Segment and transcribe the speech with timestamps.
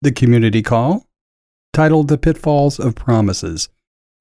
[0.00, 1.08] The Community Call,
[1.72, 3.68] titled The Pitfalls of Promises,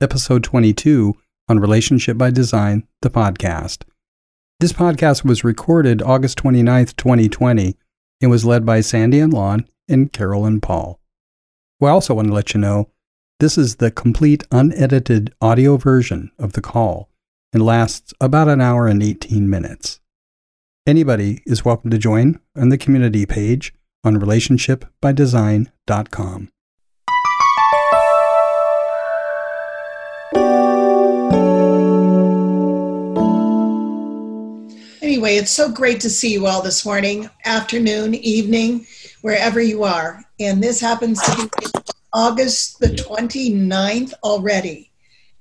[0.02, 1.14] Episode 22
[1.48, 3.84] on Relationship by Design, the podcast.
[4.60, 7.76] This podcast was recorded August 29th, 2020,
[8.22, 11.00] and was led by Sandy and Lon and Carol and Paul.
[11.80, 12.90] We also want to let you know
[13.40, 17.08] this is the complete unedited audio version of the call
[17.54, 20.00] and lasts about an hour and 18 minutes.
[20.88, 26.50] Anybody is welcome to join on the community page on relationshipbydesign.com.
[35.02, 38.86] Anyway, it's so great to see you all this morning, afternoon, evening,
[39.22, 40.24] wherever you are.
[40.40, 41.50] And this happens to be
[42.14, 44.92] August the 29th already.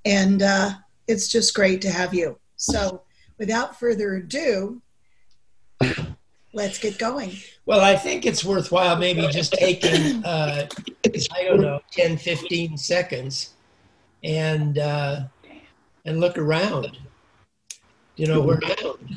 [0.05, 0.71] And uh,
[1.09, 2.39] it's just great to have you.
[2.57, 3.03] So,
[3.39, 4.81] without further ado,
[6.53, 7.33] let's get going.
[7.67, 10.69] Well, I think it's worthwhile maybe just taking, uh,
[11.33, 13.55] I don't know, 10, 15 seconds
[14.23, 15.25] and, uh,
[16.05, 16.97] and look around.
[18.15, 18.61] You know, we're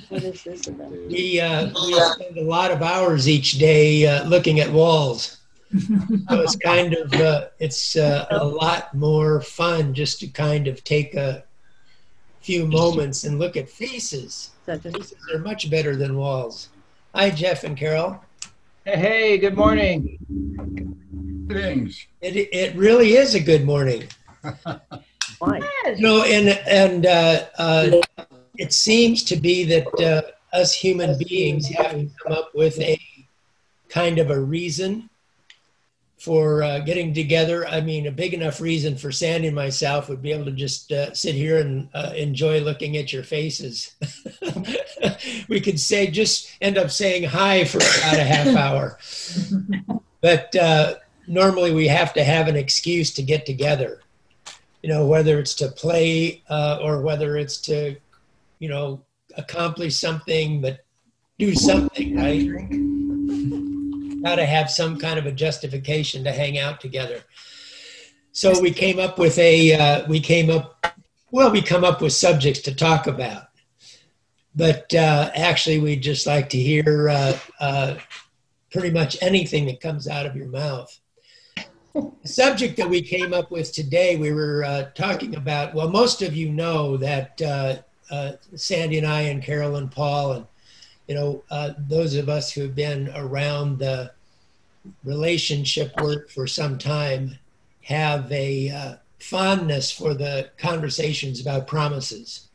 [0.10, 4.60] What is this we, uh, we spend a lot of hours each day uh, looking
[4.60, 5.38] at walls.
[5.72, 10.84] So it's kind of, uh, it's uh, a lot more fun just to kind of
[10.84, 11.44] take a
[12.42, 14.50] few moments and look at faces.
[14.66, 16.70] Such a- Faces are much better than walls.
[17.14, 18.20] Hi, Jeff and Carol.
[18.86, 20.18] Hey, hey, good morning.
[21.50, 22.08] Things.
[22.22, 24.04] It, it really is a good morning.
[25.40, 25.60] Why?
[25.86, 28.02] You know, and and uh, uh,
[28.58, 32.98] it seems to be that uh, us human beings have to come up with a
[33.90, 35.10] kind of a reason
[36.20, 37.66] for uh, getting together.
[37.68, 40.92] I mean, a big enough reason for Sandy and myself would be able to just
[40.92, 43.96] uh, sit here and uh, enjoy looking at your faces.
[45.50, 48.98] we could say just end up saying hi for about a half hour,
[50.22, 50.96] but uh,
[51.28, 54.02] normally we have to have an excuse to get together
[54.82, 57.96] you know, whether it's to play uh, or whether it's to,
[58.60, 59.02] you know,
[59.38, 60.80] accomplish something, but
[61.38, 63.19] do something, right?
[64.24, 67.22] Got to have some kind of a justification to hang out together.
[68.32, 70.86] So we came up with a, uh, we came up,
[71.32, 73.44] well, we come up with subjects to talk about.
[74.56, 77.96] But uh, actually, we'd just like to hear uh, uh,
[78.72, 81.00] pretty much anything that comes out of your mouth.
[81.94, 85.74] The subject that we came up with today, we were uh, talking about.
[85.74, 87.78] Well, most of you know that uh,
[88.12, 90.46] uh, Sandy and I and Carol and Paul, and
[91.10, 94.12] you know uh, those of us who have been around the
[95.04, 97.36] relationship work for some time,
[97.82, 102.48] have a uh, fondness for the conversations about promises.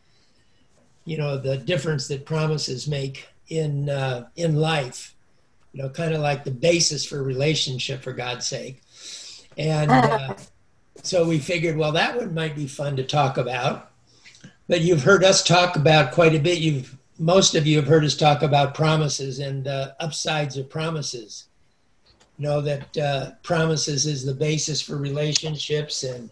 [1.04, 5.16] You know the difference that promises make in uh, in life.
[5.72, 8.80] You know, kind of like the basis for relationship, for God's sake.
[9.58, 10.36] And uh,
[11.02, 13.90] so we figured, well, that one might be fun to talk about.
[14.68, 16.58] But you've heard us talk about quite a bit.
[16.58, 21.44] You've most of you have heard us talk about promises and uh, upsides of promises.
[22.38, 26.30] You know that uh, promises is the basis for relationships, and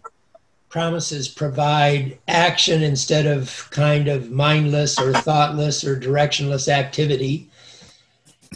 [0.67, 7.49] promises provide action instead of kind of mindless or thoughtless or directionless activity.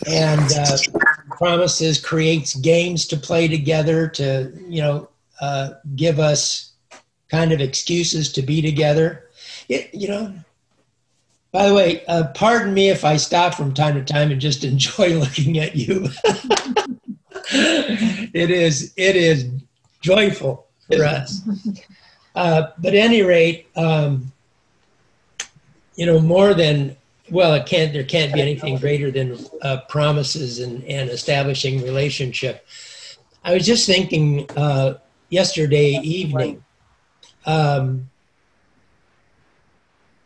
[0.06, 0.78] And uh,
[1.38, 5.10] promises creates games to play together to you know
[5.40, 6.74] uh, give us
[7.30, 9.30] kind of excuses to be together
[9.70, 10.34] it, you know
[11.58, 14.64] by the way uh, pardon me if i stop from time to time and just
[14.74, 16.10] enjoy looking at you.
[17.50, 19.50] It is it is
[20.02, 21.42] joyful for us.
[22.36, 24.34] Uh, but any rate um,
[25.96, 26.98] you know more than
[27.32, 32.68] well it can't there can't be anything greater than uh, promises and, and establishing relationship.
[33.46, 34.98] I was just thinking uh,
[35.30, 36.66] yesterday evening
[37.46, 38.10] um,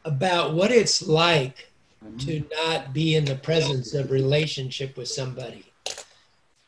[0.05, 1.71] about what it's like
[2.19, 5.65] to not be in the presence of relationship with somebody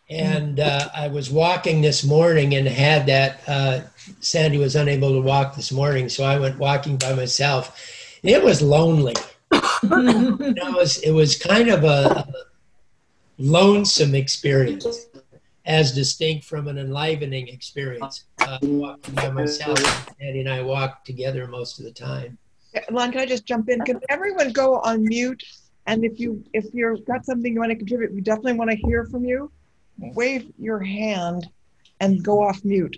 [0.09, 3.79] and uh, i was walking this morning and had that uh,
[4.19, 7.79] sandy was unable to walk this morning so i went walking by myself
[8.21, 9.15] it was lonely
[9.51, 9.59] you
[9.89, 12.33] know, it was it was kind of a, a
[13.37, 15.07] lonesome experience,
[15.65, 18.25] as distinct from an enlivening experience.
[18.39, 19.79] Uh, walking by myself,
[20.19, 22.37] Andy and I walked together most of the time.
[22.91, 23.81] Lon, can I just jump in?
[23.81, 25.43] Can everyone go on mute?
[25.85, 28.77] And if you if you've got something you want to contribute, we definitely want to
[28.77, 29.51] hear from you.
[29.97, 31.49] Wave your hand
[31.99, 32.97] and go off mute,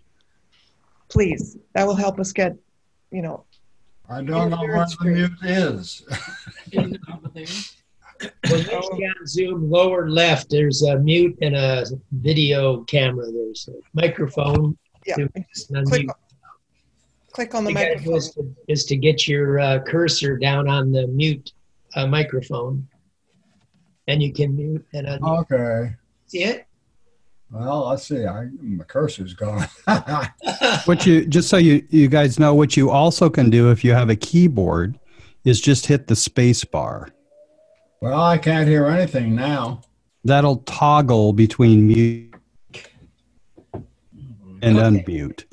[1.10, 1.58] please.
[1.74, 2.56] That will help us get,
[3.12, 3.44] you know,
[4.10, 6.04] I don't know what the mute is.
[6.72, 13.30] When you see on Zoom, lower left, there's a mute and a video camera.
[13.32, 14.78] There's a microphone.
[15.06, 15.30] Yeah, to
[15.86, 16.08] click,
[17.36, 18.16] click on the You microphone.
[18.16, 21.52] is to, is to get your uh, cursor down on the mute
[21.96, 22.88] uh, microphone,
[24.08, 25.52] and you can mute and unmute.
[25.52, 25.96] Okay.
[26.28, 26.66] See it?
[27.52, 28.26] Well, let's see.
[28.26, 29.68] I, my cursor's gone.
[30.86, 33.94] What you just so you you guys know what you also can do if you
[33.94, 35.00] have a keyboard
[35.44, 37.10] is just hit the space bar.
[38.02, 39.82] well, I can't hear anything now.
[40.24, 42.36] That'll toggle between mute
[44.62, 45.04] and Okay.
[45.04, 45.46] unmute.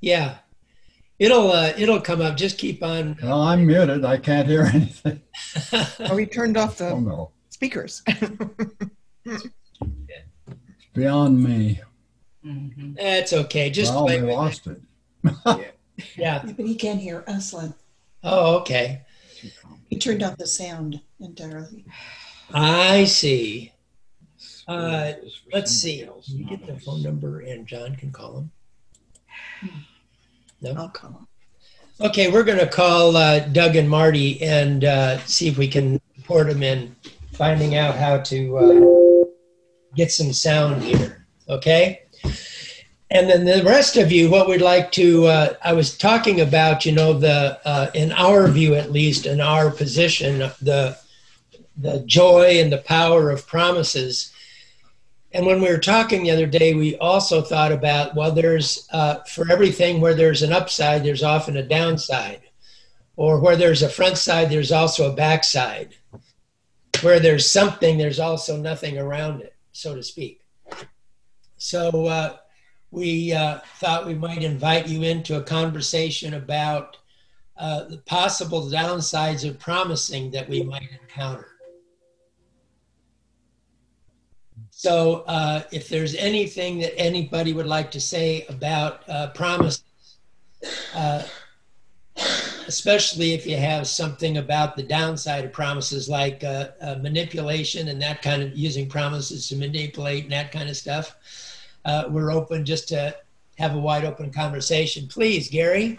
[0.00, 0.38] yeah,
[1.22, 2.36] it'll uh, it'll come up.
[2.36, 3.16] Just keep on.
[3.22, 4.04] Well, I'm muted.
[4.04, 5.20] I can't hear anything.
[6.00, 7.30] Oh, we turned off Oh, the no.
[7.48, 8.02] speakers.
[9.24, 9.46] It's
[10.94, 11.80] beyond me.
[12.96, 13.70] That's okay.
[13.70, 14.80] Just well, play they with lost it.
[16.16, 16.42] Yeah.
[16.44, 17.72] But he can't hear us, Len.
[18.24, 19.02] Oh, okay.
[19.88, 21.84] He turned off the sound entirely.
[22.52, 23.72] I see.
[24.66, 25.12] Uh,
[25.52, 26.00] let's see.
[26.26, 28.50] Can you get the phone number and John can call him?
[30.62, 30.74] No.
[30.74, 31.26] I'll call him.
[32.00, 36.00] Okay, we're going to call uh, Doug and Marty and uh, see if we can
[36.24, 36.96] port them in,
[37.32, 39.24] finding out how to uh,
[39.94, 41.26] get some sound here.
[41.48, 42.02] Okay?
[43.10, 46.86] And then the rest of you, what we'd like to, uh, I was talking about,
[46.86, 50.96] you know, the, uh, in our view at least, in our position, the,
[51.76, 54.31] the joy and the power of promises.
[55.34, 59.20] And when we were talking the other day, we also thought about well, there's uh,
[59.24, 62.42] for everything where there's an upside, there's often a downside,
[63.16, 65.94] or where there's a front side, there's also a backside.
[67.00, 70.40] Where there's something, there's also nothing around it, so to speak.
[71.56, 72.36] So uh,
[72.90, 76.98] we uh, thought we might invite you into a conversation about
[77.56, 81.51] uh, the possible downsides of promising that we might encounter.
[84.82, 89.84] So, uh, if there's anything that anybody would like to say about uh, promises,
[90.96, 91.22] uh,
[92.66, 98.02] especially if you have something about the downside of promises, like uh, uh, manipulation and
[98.02, 101.14] that kind of using promises to manipulate and that kind of stuff,
[101.84, 103.14] uh, we're open just to
[103.58, 105.06] have a wide open conversation.
[105.06, 105.96] Please, Gary.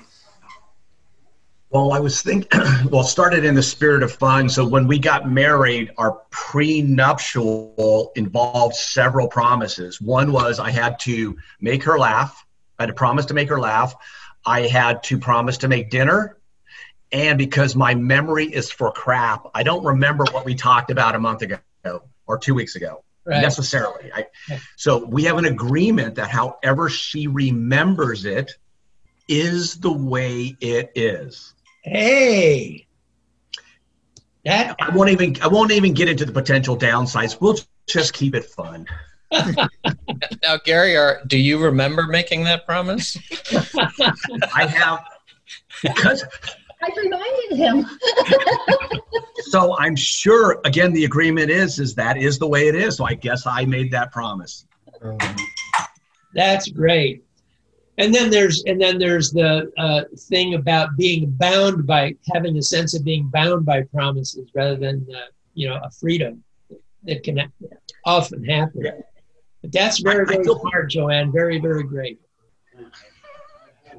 [1.74, 2.48] Well, I was thinking,
[2.92, 4.48] well, it started in the spirit of fun.
[4.48, 10.00] So when we got married, our prenuptial involved several promises.
[10.00, 12.46] One was I had to make her laugh.
[12.78, 13.96] I had to promise to make her laugh.
[14.46, 16.38] I had to promise to make dinner.
[17.12, 21.20] And because my memory is for crap, I don't remember what we talked about a
[21.20, 21.58] month ago
[22.28, 24.12] or two weeks ago necessarily.
[24.14, 24.28] I,
[24.76, 28.52] so we have an agreement that however she remembers it
[29.28, 31.53] is the way it is.
[31.84, 32.88] Hey,
[34.46, 37.40] that I won't even I won't even get into the potential downsides.
[37.40, 37.58] We'll
[37.88, 38.88] just keep it fun.
[40.44, 43.18] Now, Gary, are, do you remember making that promise?
[44.54, 45.04] I have
[45.82, 46.24] because
[46.82, 47.90] I reminded him.
[49.50, 52.98] so I'm sure again the agreement is is that is the way it is.
[52.98, 54.66] So I guess I made that promise.
[56.34, 57.24] That's great.
[58.00, 62.62] And then there's and then there's the uh, thing about being bound by having a
[62.62, 65.20] sense of being bound by promises rather than uh,
[65.54, 66.44] you know a freedom
[67.04, 67.40] that can
[68.06, 68.82] often happen.
[69.62, 71.32] But that's very I- I very feel- smart, Joanne.
[71.32, 72.20] Very very great.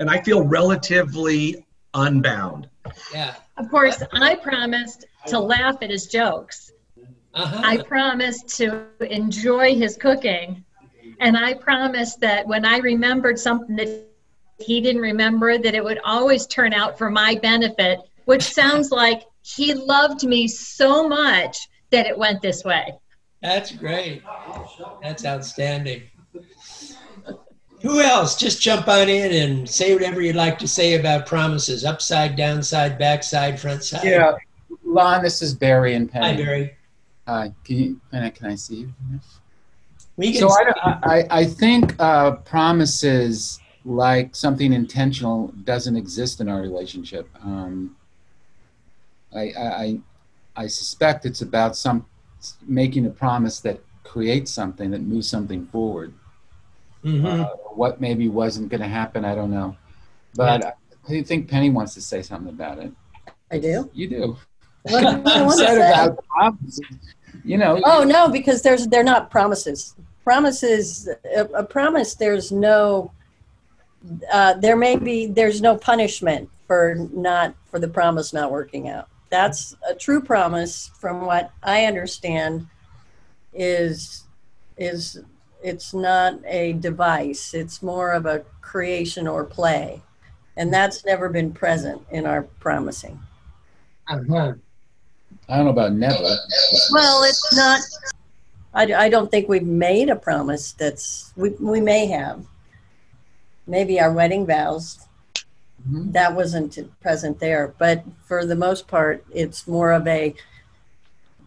[0.00, 2.68] And I feel relatively unbound.
[3.12, 3.34] Yeah.
[3.56, 6.72] Of course, I promised to laugh at his jokes.
[7.32, 7.60] Uh-huh.
[7.64, 10.64] I promised to enjoy his cooking.
[11.20, 14.06] And I promised that when I remembered something that
[14.58, 19.22] he didn't remember, that it would always turn out for my benefit, which sounds like
[19.42, 22.94] he loved me so much that it went this way.
[23.42, 24.22] That's great.
[25.02, 26.02] That's outstanding.
[27.82, 28.36] Who else?
[28.36, 31.84] Just jump on in and say whatever you'd like to say about promises.
[31.84, 34.04] Upside, downside, backside, front side.
[34.04, 34.36] Yeah,
[34.82, 36.26] Lon, this is Barry and Penny.
[36.26, 36.76] Hi, Barry.
[37.28, 37.52] Hi.
[37.64, 38.00] Can you?
[38.10, 38.94] Can I, can I see you?
[40.16, 46.48] We can So I, I, I think uh, promises like something intentional doesn't exist in
[46.48, 47.28] our relationship.
[47.42, 47.96] Um,
[49.34, 50.00] I, I, I-
[50.56, 52.06] I suspect it's about some
[52.64, 56.14] making a promise that creates something that moves something forward.
[57.04, 57.24] Mhm.
[57.40, 59.76] Uh, what maybe wasn't going to happen, I don't know.
[60.36, 60.76] But
[61.10, 62.92] I think Penny wants to say something about it.
[63.50, 63.90] I do.
[63.92, 64.36] You do.
[64.84, 66.80] What do I said about promises.
[67.44, 67.80] You know.
[67.84, 69.96] Oh no, because there's they're not promises.
[70.24, 72.14] Promises, a, a promise.
[72.14, 73.12] There's no.
[74.32, 75.26] Uh, there may be.
[75.26, 79.08] There's no punishment for not for the promise not working out.
[79.30, 82.66] That's a true promise, from what I understand,
[83.52, 84.24] is
[84.76, 85.20] is
[85.62, 87.54] it's not a device.
[87.54, 90.02] It's more of a creation or play,
[90.56, 93.20] and that's never been present in our promising.
[94.08, 94.54] Uh-huh.
[95.48, 96.36] I don't know about never.
[96.92, 97.80] Well, it's not.
[98.74, 102.44] I, I don't think we've made a promise that's we we may have.
[103.66, 105.06] Maybe our wedding vows.
[105.88, 106.12] Mhm.
[106.12, 110.34] That wasn't present there, but for the most part, it's more of a,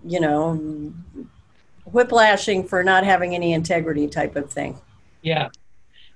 [0.05, 0.93] you know,
[1.85, 4.79] whiplashing for not having any integrity type of thing.
[5.21, 5.49] Yeah.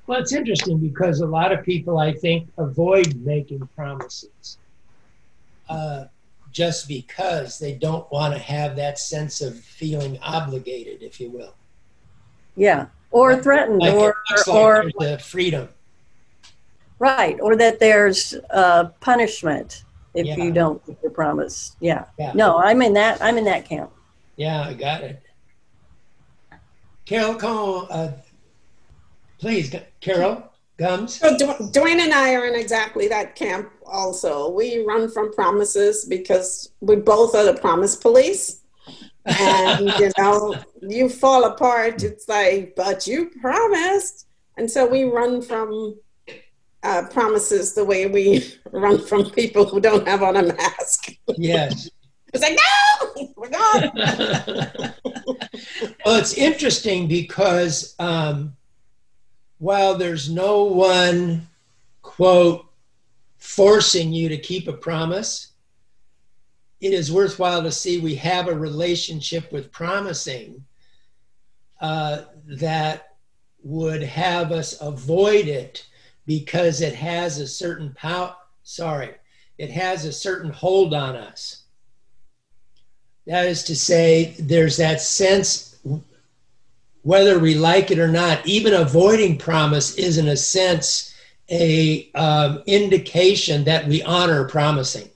[0.07, 4.57] Well, it's interesting because a lot of people, I think, avoid making promises
[5.69, 6.05] uh,
[6.51, 11.53] just because they don't want to have that sense of feeling obligated, if you will.
[12.55, 15.69] Yeah, or threatened, Like or looks like or the freedom.
[16.99, 20.35] right, or that there's uh, punishment if Yeah.
[20.37, 21.75] you don't keep your promise.
[21.79, 22.05] Yeah.
[22.19, 22.33] Yeah.
[22.35, 23.21] No, I'm in that.
[23.21, 23.91] I'm in that camp.
[24.35, 25.21] Yeah, I got it.
[27.05, 28.17] Carol, come on, uh,
[29.39, 30.50] please, Carol,
[30.81, 31.19] Gums.
[31.19, 34.49] So Dwayne and I are in exactly that camp also.
[34.49, 38.61] We run from promises because we both are the promise police.
[39.25, 42.01] And, you know, you fall apart.
[42.01, 44.25] It's like, but you promised.
[44.57, 45.99] And so we run from
[46.81, 51.11] uh, promises the way we run from people who don't have on a mask.
[51.37, 51.89] Yes.
[52.33, 53.91] It's like, no, we're gone.
[56.05, 58.55] well, it's interesting because um,
[59.61, 61.47] while there's no one,
[62.01, 62.65] quote,
[63.37, 65.49] forcing you to keep a promise,
[66.79, 70.65] it is worthwhile to see we have a relationship with promising
[71.79, 73.17] uh, that
[73.63, 75.85] would have us avoid it
[76.25, 78.35] because it has a certain power.
[78.63, 79.13] Sorry,
[79.59, 81.65] it has a certain hold on us.
[83.27, 85.70] That is to say, there's that sense,
[87.03, 91.15] whether we like it or not, even avoiding promise is, in a sense,
[91.49, 95.09] a um, indication that we honor promising.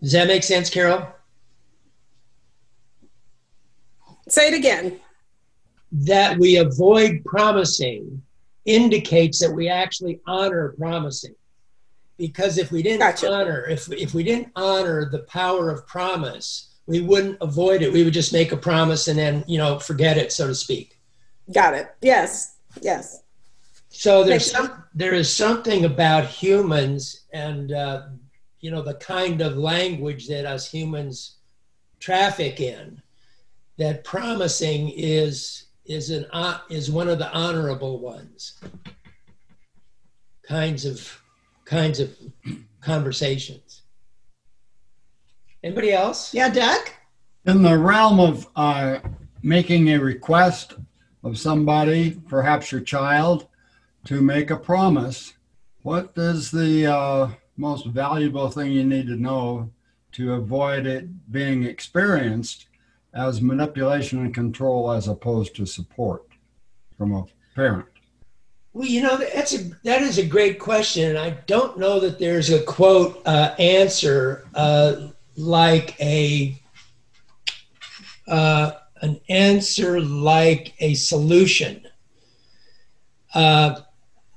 [0.00, 1.08] Does that make sense, Carol?
[4.28, 5.00] Say it again.
[5.92, 8.22] That we avoid promising
[8.64, 11.34] indicates that we actually honor promising.
[12.16, 13.32] Because if we didn't Gotcha.
[13.32, 17.92] honor, if, if we didn't honor the power of promise, we wouldn't avoid it.
[17.92, 20.98] We would just make a promise and then, you know, forget it, so to speak.
[21.52, 21.94] Got it.
[22.02, 22.56] Yes.
[22.80, 23.22] Yes.
[23.88, 28.08] So there's some, there is something about humans and uh,
[28.60, 31.36] you know the kind of language that us humans
[32.00, 33.00] traffic in
[33.76, 38.58] that promising is is an hon- is one of the honorable ones
[40.48, 41.20] kinds of
[41.64, 42.10] kinds of
[42.80, 43.63] conversations.
[45.64, 46.34] Anybody else?
[46.34, 46.90] Yeah, Doug?
[47.46, 48.98] In the realm of uh,
[49.42, 50.74] making a request
[51.22, 53.48] of somebody, perhaps your child,
[54.04, 55.32] to make a promise,
[55.80, 59.70] what is the uh, most valuable thing you need to know
[60.12, 62.66] to avoid it being experienced
[63.14, 66.26] as manipulation and control as opposed to support
[66.98, 67.86] from a parent?
[68.74, 72.18] Well, you know, that's a that is a great question, and I don't know that
[72.18, 76.60] there's a quote uh, answer uh, like a
[78.26, 78.72] uh,
[79.02, 81.86] an answer like a solution.
[83.34, 83.80] Uh,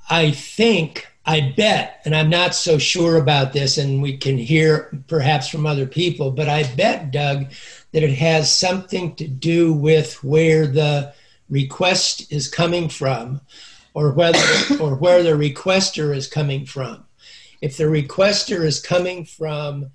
[0.09, 5.03] I think, I bet, and I'm not so sure about this, and we can hear
[5.07, 7.51] perhaps from other people, but I bet, Doug,
[7.91, 11.13] that it has something to do with where the
[11.49, 13.41] request is coming from
[13.93, 14.39] or whether
[14.81, 17.05] or where the requester is coming from.
[17.61, 19.91] If the requester is coming from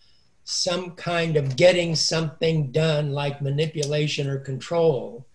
[0.53, 5.27] some kind of getting something done like manipulation or control,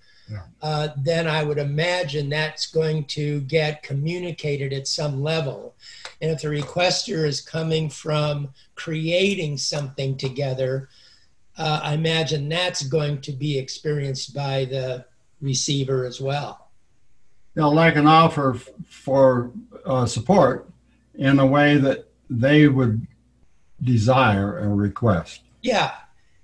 [0.62, 5.76] uh, then I would imagine that's going to get communicated at some level.
[6.22, 10.90] And if the requester is coming from creating something together,
[11.58, 15.06] uh, I imagine that's going to be experienced by the
[15.42, 16.70] receiver as well.
[17.56, 19.52] You know, like an offer f- for
[19.86, 20.70] uh, support
[21.16, 23.08] in a way that they would
[23.84, 25.42] desire a request.
[25.62, 25.92] Yeah.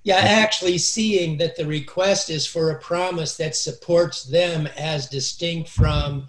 [0.05, 5.69] Yeah, actually seeing that the request is for a promise that supports them as distinct
[5.69, 6.27] from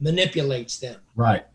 [0.00, 1.00] manipulates them.
[1.14, 1.46] Right.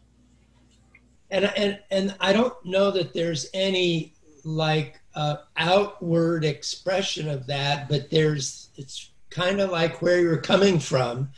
[1.31, 4.13] And and and I don't know that there's any
[4.45, 10.79] like uh, outward expression of that, but there's it's kind of like where you're coming
[10.79, 11.29] from,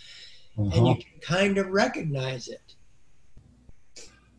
[0.55, 0.85] and Uh-huh.
[0.89, 2.75] you can kind of recognize it.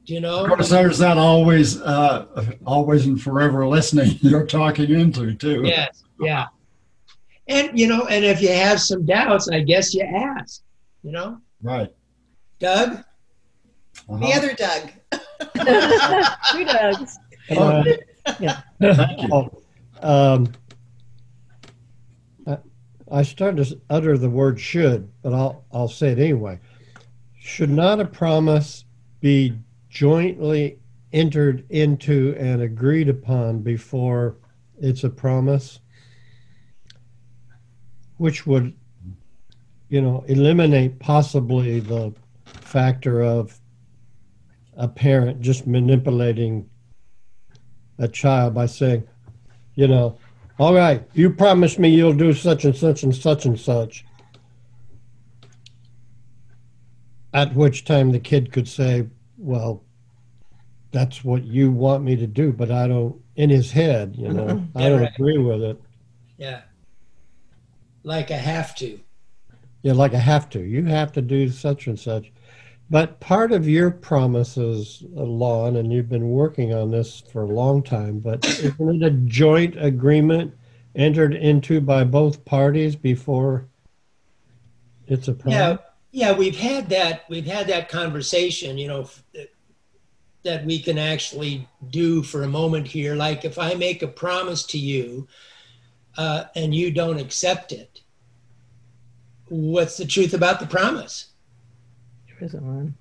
[0.04, 0.44] Do you know?
[0.44, 2.26] Of course, there's that always, uh,
[2.66, 5.62] always, and forever listening you're talking into too.
[5.64, 6.46] Yes, yeah.
[7.48, 10.62] And you know, and if you have some doubts, I guess you ask.
[11.02, 11.38] You know.
[11.62, 11.92] Right.
[12.58, 13.04] Doug.
[14.08, 14.18] Uh-huh.
[14.18, 14.90] The other Doug.
[16.50, 17.18] Two Dougs.
[17.50, 17.84] Uh,
[18.40, 18.62] yeah.
[19.30, 19.50] Oh,
[20.00, 20.52] um,
[22.46, 22.58] I,
[23.10, 26.58] I started to utter the word should, but I'll I'll say it anyway.
[27.38, 28.84] Should not a promise
[29.20, 29.58] be
[29.92, 30.78] jointly
[31.12, 34.38] entered into and agreed upon before
[34.80, 35.80] it's a promise?
[38.16, 38.72] Which would,
[39.88, 42.14] you know, eliminate possibly the
[42.46, 43.60] factor of
[44.78, 46.70] a parent just manipulating
[47.98, 49.06] a child by saying,
[49.74, 50.16] you know,
[50.58, 54.06] all right, you promise me you'll do such and such and such and such.
[57.34, 59.08] At which time the kid could say,
[59.42, 59.84] well,
[60.92, 64.62] that's what you want me to do, but I don't, in his head, you know,
[64.76, 65.12] I don't right.
[65.14, 65.82] agree with it.
[66.36, 66.62] Yeah.
[68.04, 69.00] Like I have to.
[69.82, 70.60] Yeah, like I have to.
[70.60, 72.32] You have to do such and such.
[72.90, 77.46] But part of your promises, uh, Lon, and you've been working on this for a
[77.46, 80.54] long time, but isn't it a joint agreement
[80.94, 83.66] entered into by both parties before
[85.06, 85.58] it's a promise?
[85.58, 85.76] Yeah,
[86.12, 87.24] yeah, we've had that.
[87.28, 88.78] We've had that conversation.
[88.78, 89.10] You know,
[90.44, 93.14] that we can actually do for a moment here.
[93.14, 95.26] Like if I make a promise to you,
[96.16, 98.02] uh, and you don't accept it,
[99.48, 101.28] what's the truth about the promise?
[102.26, 102.94] There isn't one.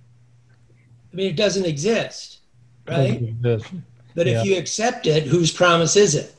[1.12, 2.40] I mean, it doesn't exist,
[2.88, 3.20] right?
[3.20, 3.74] Doesn't exist.
[4.16, 4.40] But Yeah.
[4.40, 6.36] if you accept it, whose promise is it?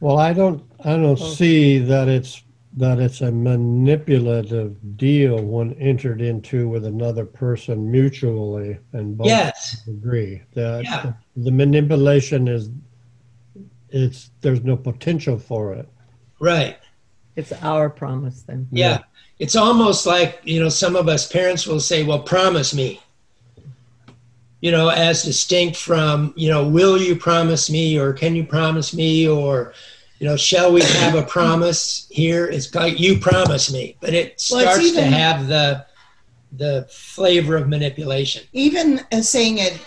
[0.00, 2.42] Well, I don't, I don't see that it's,
[2.74, 9.82] that it's a manipulative deal when entered into with another person mutually and both Yes.
[9.86, 10.42] agree.
[10.54, 11.12] That Yeah.
[11.36, 12.70] the manipulation is,
[13.90, 15.86] it's, there's no potential for it.
[16.40, 16.78] Right.
[17.36, 18.68] It's our promise then.
[18.72, 19.00] Yeah.
[19.38, 23.00] It's almost like, you know, some of us parents will say, well, promise me.
[24.60, 28.94] You know, as distinct from, you know, will you promise me or can you promise
[28.94, 29.74] me or,
[30.22, 32.46] you know, shall we have a promise here?
[32.46, 35.84] It's like you promise me, but it Well, it's starts to have the
[36.52, 38.44] the flavor of manipulation.
[38.52, 39.80] even uh, saying it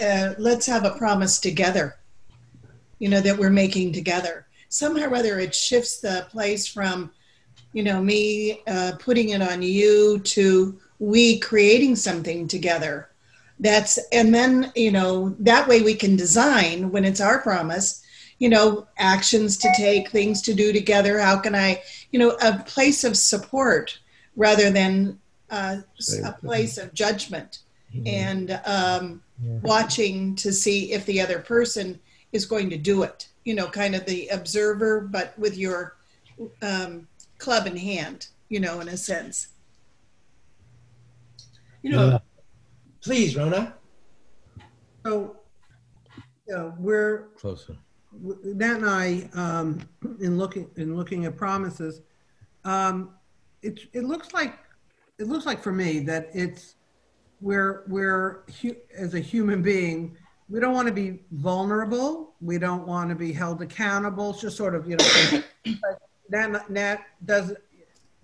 [0.00, 1.96] uh, let's have a promise together
[3.00, 7.10] you know that we're making together somehow or other it shifts the place from
[7.72, 13.10] you know me uh, putting it on you to we creating something together
[13.58, 18.01] that's and then you know that way we can design when it's our promise
[18.42, 22.58] you know actions to take things to do together how can i you know a
[22.74, 23.98] place of support
[24.36, 25.18] rather than
[25.50, 25.76] uh,
[26.24, 27.60] a place of judgment
[28.06, 29.22] and um,
[29.62, 32.00] watching to see if the other person
[32.32, 33.28] is going to do it.
[33.44, 35.96] You know, kind of the observer, but with your
[36.62, 38.28] um, club in hand.
[38.48, 39.48] You know, in a sense.
[41.82, 42.20] You know,
[43.02, 43.74] please, Rona.
[45.04, 45.36] So,
[46.46, 47.76] you know, we're Closer.
[48.22, 49.80] Nat and I, um,
[50.20, 52.02] in looking in looking at promises,
[52.64, 53.10] um,
[53.62, 54.58] it it looks like
[55.18, 56.76] it looks like for me that it's
[57.40, 58.44] we're we're
[58.96, 60.16] as a human being,
[60.48, 62.34] we don't want to be vulnerable.
[62.40, 64.30] We don't want to be held accountable.
[64.30, 65.42] It's just sort of you know.
[66.30, 67.52] Nat, Nat does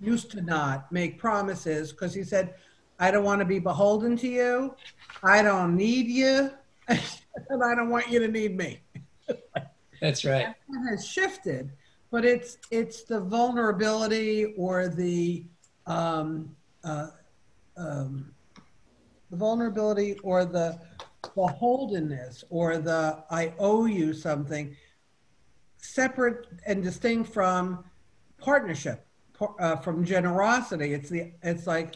[0.00, 2.54] used to not make promises because he said,
[3.00, 4.74] "I don't want to be beholden to you.
[5.22, 6.50] I don't need you,
[6.88, 8.80] and I don't want you to need me."
[10.00, 10.54] That's right.
[10.68, 11.72] That has shifted,
[12.10, 15.44] but it's it's the vulnerability or the
[15.86, 17.08] um, uh,
[17.76, 18.32] um,
[19.30, 20.80] the vulnerability or the
[21.36, 24.76] beholdenness or the I owe you something
[25.78, 27.84] separate and distinct from
[28.38, 29.06] partnership
[29.60, 31.94] uh, from generosity it's the it's like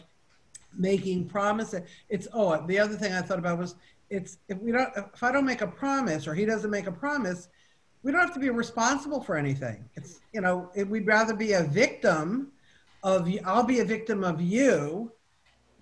[0.77, 3.75] making promises it's oh the other thing i thought about was
[4.09, 6.91] it's if we don't if i don't make a promise or he doesn't make a
[6.91, 7.49] promise
[8.03, 9.83] we don't have to be responsible for anything.
[9.95, 12.51] It's you know it, we'd rather be a victim
[13.03, 15.11] of I'll be a victim of you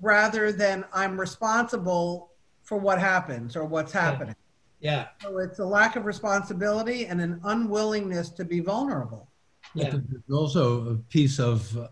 [0.02, 2.32] rather than i'm responsible
[2.64, 4.36] for what happens or what's happening.
[4.80, 5.10] Yeah.
[5.22, 9.30] so it's a lack of responsibility and an unwillingness to be vulnerable.
[9.76, 9.92] Yeah.
[9.92, 11.90] There's also a piece of uh,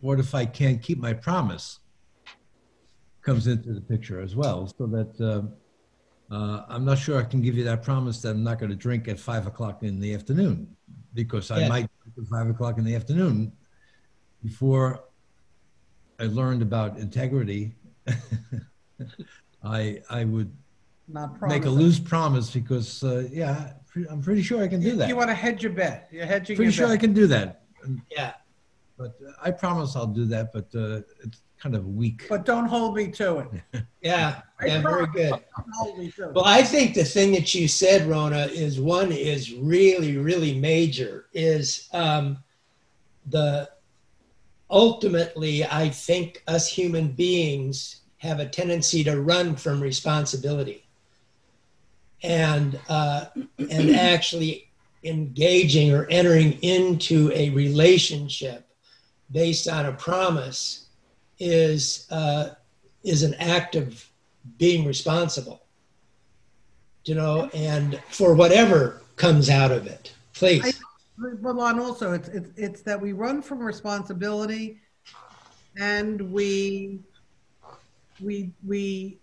[0.00, 1.80] what if I can't keep my promise?
[3.22, 5.52] Comes into the picture as well, so that um,
[6.30, 8.76] uh, I'm not sure I can give you that promise that I'm not going to
[8.76, 10.68] drink at five o'clock in the afternoon
[11.14, 11.68] because I Yeah.
[11.68, 13.52] might drink at five o'clock in the afternoon
[14.42, 15.04] before
[16.18, 17.74] I learned about integrity,
[19.62, 20.50] I I would
[21.08, 24.96] Not make a loose promise because uh, yeah, pre- I'm pretty sure I can do
[24.96, 25.08] that.
[25.08, 26.08] You want to hedge your bet.
[26.10, 27.62] You're hedging pretty your sure I can do that.
[28.10, 28.32] Yeah.
[28.98, 30.52] But uh, I promise I'll do that.
[30.52, 32.26] But uh, it's kind of weak.
[32.28, 33.82] But don't hold me to it.
[34.02, 35.14] Yeah, I yeah, very promise.
[35.14, 35.30] good.
[35.30, 36.34] Don't hold me to it.
[36.34, 41.26] Well, I think the thing that you said, Rona, is one is really, really major.
[41.32, 42.38] Is um,
[43.26, 43.68] the
[44.70, 50.86] ultimately, I think us human beings have a tendency to run from responsibility,
[52.22, 53.24] and uh,
[53.58, 54.68] and actually
[55.02, 58.65] engaging or entering into a relationship
[59.32, 60.86] based on a promise
[61.38, 62.50] is uh,
[63.04, 64.04] is an act of
[64.58, 65.62] being responsible
[67.04, 70.80] you know and for whatever comes out of it please
[71.18, 74.78] But Lon, also, it's, it's, it's that we run from responsibility
[75.78, 77.00] and we,
[78.22, 79.18] we, we,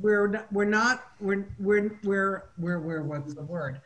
[0.00, 3.80] we're, not- we're not, we're, we're, we're, we're, we're, what's the word?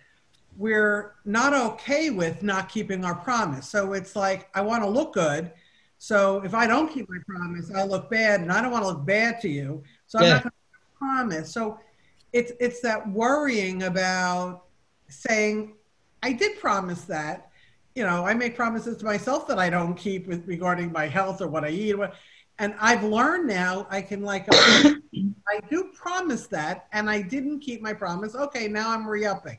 [0.60, 3.66] We're not okay with not keeping our promise.
[3.66, 5.52] So it's like, I want to look good.
[5.96, 8.88] So if I don't keep my promise, I look bad and I don't want to
[8.88, 9.82] look bad to you.
[10.06, 10.34] So I'm Yeah.
[10.34, 11.50] not going to promise.
[11.50, 11.78] So
[12.34, 14.64] it's, it's that worrying about
[15.08, 15.76] saying,
[16.22, 17.48] I did promise that.
[17.94, 21.40] You know, I make promises to myself that I don't keep with regarding my health
[21.40, 21.96] or what I eat.
[22.58, 27.80] and I've learned now I can like, I do promise that, and I didn't keep
[27.80, 28.34] my promise.
[28.34, 29.56] Okay, now I'm re-upping.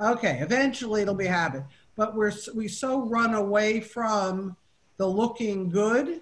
[0.00, 1.64] Okay, eventually it'll be habit.
[1.96, 4.56] But we're we so run away from
[4.98, 6.20] the looking good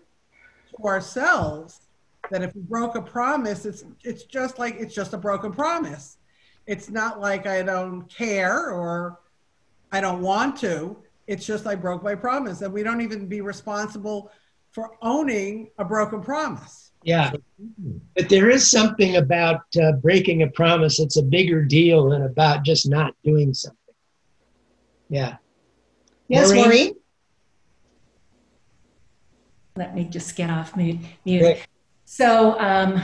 [0.77, 1.81] to ourselves
[2.31, 6.19] that if we broke a promise, it's it's just like it's just a broken promise.
[6.67, 9.19] It's not like I don't care or
[9.93, 10.97] I don't want to.
[11.27, 14.31] It's just I broke my promise, and we don't even be responsible
[14.71, 16.93] for owning a broken promise.
[17.05, 17.31] Yeah
[18.17, 22.65] but there is something about uh, breaking a promise that's a bigger deal than about
[22.65, 23.79] just not doing something
[25.09, 25.37] yeah
[26.29, 26.95] Yes, Maureen?
[29.77, 31.01] Let me just get off mute.
[31.25, 31.41] mute.
[31.41, 31.67] Great.
[32.05, 33.03] So, um,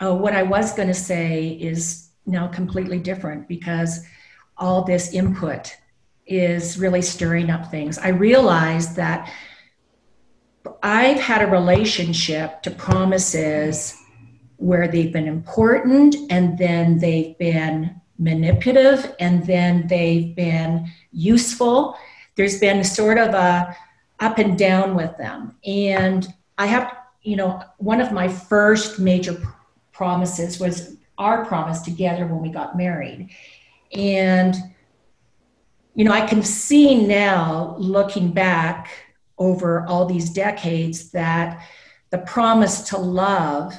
[0.00, 4.04] oh, what I was going to say is now completely different because
[4.56, 5.76] all this input
[6.26, 7.98] is really stirring up things.
[7.98, 9.30] I realized that
[10.82, 13.96] I've had a relationship to promises
[14.56, 21.96] where they've been important and then they've been manipulative and then they've been useful.
[22.36, 23.76] There's been sort of a
[24.20, 25.56] up and down with them.
[25.66, 26.26] And
[26.56, 29.36] I have, you know, one of my first major
[29.92, 33.30] promises was our promise together when we got married.
[33.92, 34.54] And,
[35.94, 38.88] you know, I can see now looking back
[39.38, 41.62] over all these decades that
[42.10, 43.74] the promise to love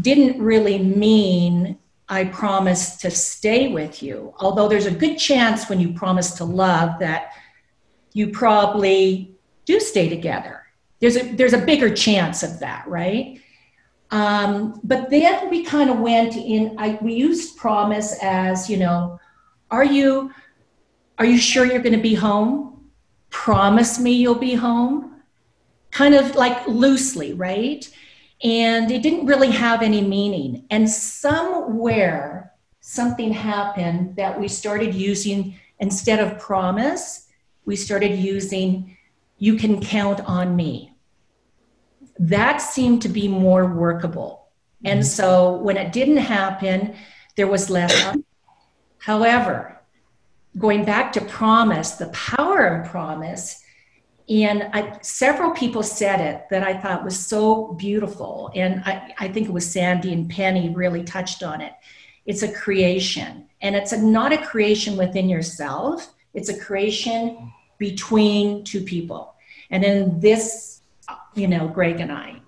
[0.00, 1.78] didn't really mean
[2.08, 4.34] I promise to stay with you.
[4.38, 7.32] Although there's a good chance when you promise to love that
[8.12, 9.34] you probably
[9.66, 10.62] do stay together.
[11.00, 13.40] There's a there's a bigger chance of that, right?
[14.10, 16.74] Um, but then we kind of went in.
[16.78, 19.20] I, we used promise as you know,
[19.70, 20.32] are you
[21.18, 22.67] are you sure you're going to be home?
[23.30, 25.22] Promise me you'll be home.
[25.90, 27.88] Kind of like loosely, right?
[28.42, 30.66] And it didn't really have any meaning.
[30.70, 37.28] And somewhere something happened that we started using instead of promise,
[37.64, 38.96] we started using
[39.38, 40.92] you can count on me.
[42.18, 44.48] That seemed to be more workable.
[44.84, 45.06] And mm-hmm.
[45.06, 46.96] so when it didn't happen,
[47.36, 48.16] there was less.
[48.98, 49.77] However,
[50.58, 53.62] going back to promise, the power of promise,
[54.28, 58.50] and I, several people said it that I thought was so beautiful.
[58.54, 61.72] And I, I think it was Sandy and Penny really touched on it.
[62.26, 68.64] It's a creation, and it's a, not a creation within yourself, it's a creation between
[68.64, 69.34] two people.
[69.70, 70.82] And in this,
[71.34, 72.40] you know, Greg and I.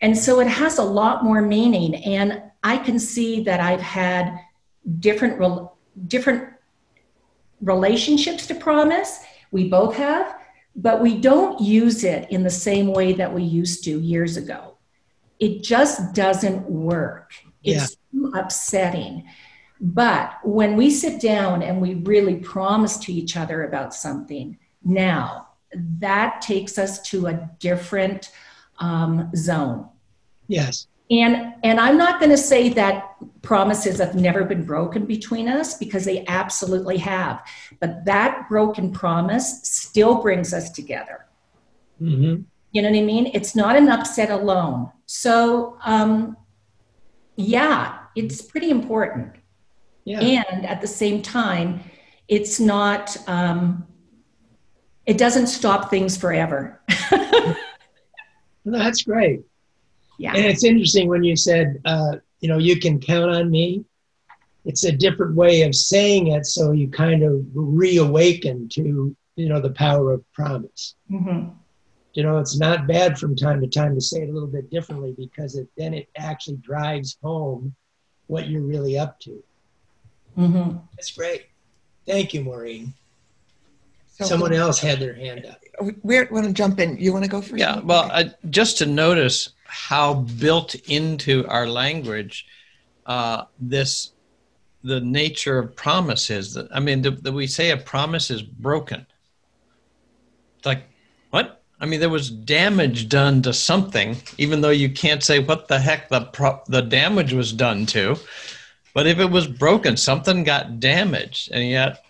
[0.00, 1.96] And so it has a lot more meaning.
[1.96, 4.38] And I can see that I've had
[5.00, 5.68] different,
[6.06, 6.53] different
[7.64, 9.20] relationships to promise.
[9.50, 10.36] We both have,
[10.76, 14.76] but we don't use it in the same way that we used to years ago.
[15.38, 17.32] It just doesn't work.
[17.62, 19.24] It's too upsetting.
[19.80, 25.48] But when we sit down and we really promise to each other about something now,
[25.98, 28.30] that takes us to a different
[28.78, 29.88] um, zone.
[30.46, 35.48] yes And and I'm not going to say that promises have never been broken between
[35.48, 37.42] us because they absolutely have.
[37.78, 41.26] But that broken promise still brings us together.
[41.98, 42.36] hmm
[42.72, 43.30] You know what I mean?
[43.34, 44.90] It's not an upset alone.
[45.06, 46.36] So, um,
[47.36, 49.34] yeah, it's pretty important.
[50.04, 50.20] Yeah.
[50.20, 51.80] And at the same time,
[52.28, 53.86] it's not, um,
[55.06, 56.80] it doesn't stop things forever.
[58.64, 59.42] That's great.
[60.18, 60.34] Yeah.
[60.34, 63.84] And it's interesting when you said, uh, you know, you can count on me.
[64.64, 69.60] It's a different way of saying it, so you kind of reawaken to, you know,
[69.60, 70.94] the power of promise.
[71.10, 71.48] hmm
[72.14, 74.70] You know, it's not bad from time to time to say it a little bit
[74.70, 77.74] differently because it then it actually drives home
[78.28, 79.42] what you're really up to.
[80.34, 81.46] hmm That's great.
[82.06, 82.94] Thank you, Maureen.
[84.16, 85.60] So- Someone else had their hand up.
[86.02, 86.96] We want to jump in.
[86.98, 87.58] You want to go first?
[87.58, 92.46] Yeah, well, I, just to notice how built into our language
[93.06, 94.12] uh, this
[94.82, 96.54] the nature of promise is.
[96.54, 99.06] That I mean, that we say a promise is broken.
[100.58, 100.84] It's like
[101.30, 101.62] what?
[101.80, 105.78] I mean, there was damage done to something, even though you can't say what the
[105.78, 108.16] heck the pro- the damage was done to.
[108.94, 112.04] But if it was broken, something got damaged, and yet,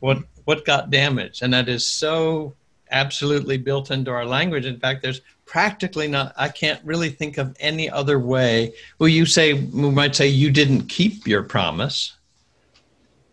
[0.00, 1.42] what what got damaged?
[1.42, 2.54] And that is so
[2.90, 4.66] absolutely built into our language.
[4.66, 6.32] In fact, there's practically not.
[6.36, 8.74] I can't really think of any other way.
[8.98, 12.14] Well, you say we might say you didn't keep your promise.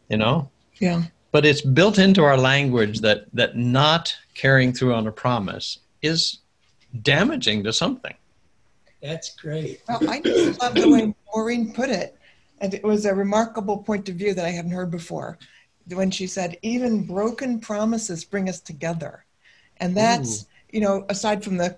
[0.10, 1.04] You know, Yeah.
[1.32, 6.40] but it's built into our language that that not carrying through on a promise is
[7.02, 8.14] damaging to something.
[9.02, 9.82] That's great.
[9.88, 12.18] Well, I just love the way Maureen put it.
[12.62, 15.38] And it was a remarkable point of view that I hadn't heard before
[15.88, 19.26] when she said, even broken promises bring us together.
[19.78, 21.78] And that's, you know, aside from the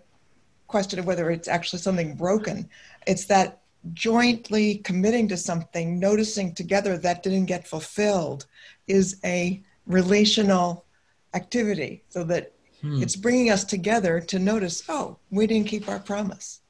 [0.68, 2.70] question of whether it's actually something broken,
[3.08, 3.62] it's that
[3.94, 8.46] jointly committing to something, noticing together that didn't get fulfilled
[8.88, 10.86] is a relational
[11.34, 13.02] activity so that Hmm.
[13.02, 16.62] it's bringing us together to notice, oh, we didn't keep our promise.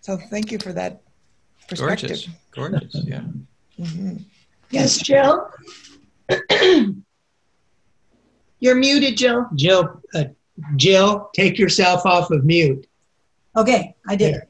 [0.00, 1.02] So thank you for that
[1.68, 2.26] perspective.
[2.52, 3.22] Gorgeous, gorgeous, yeah.
[3.78, 4.24] Mhm.
[4.70, 5.48] Yes, Jill?
[8.58, 9.46] You're muted, Jill.
[9.54, 10.24] Jill, uh,
[10.76, 12.86] Jill, take yourself off of mute.
[13.56, 14.42] Okay, I did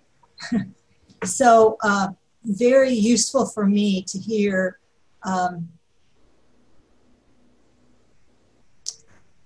[1.25, 2.09] so, uh,
[2.45, 4.79] very useful for me to hear
[5.23, 5.69] um,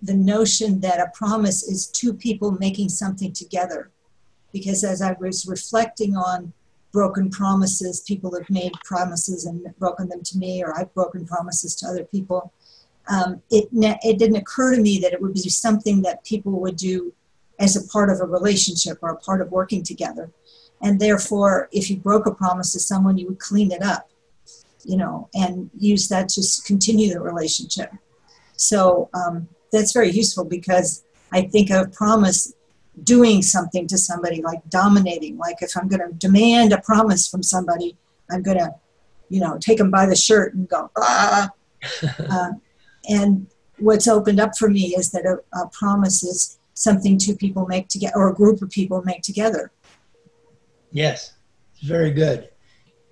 [0.02, 3.90] the notion that a promise is two people making something together.
[4.52, 6.52] Because as I was reflecting on
[6.92, 11.74] broken promises, people have made promises and broken them to me, or I've broken promises
[11.76, 12.52] to other people.
[13.10, 16.52] Um, it, ne- it didn't occur to me that it would be something that people
[16.60, 17.12] would do
[17.58, 20.30] as a part of a relationship or a part of working together.
[20.80, 24.10] And therefore, if you broke a promise to someone, you would clean it up,
[24.84, 27.92] you know, and use that to continue the relationship.
[28.56, 32.54] So um, that's very useful because I think of promise
[33.02, 35.36] doing something to somebody, like dominating.
[35.36, 37.96] Like if I'm going to demand a promise from somebody,
[38.30, 38.74] I'm going to,
[39.28, 41.50] you know, take them by the shirt and go, ah.
[42.30, 42.50] uh,
[43.08, 43.46] and
[43.78, 47.88] what's opened up for me is that a, a promise is something two people make
[47.88, 49.70] together or a group of people make together.
[50.92, 51.34] Yes,
[51.82, 52.50] very good.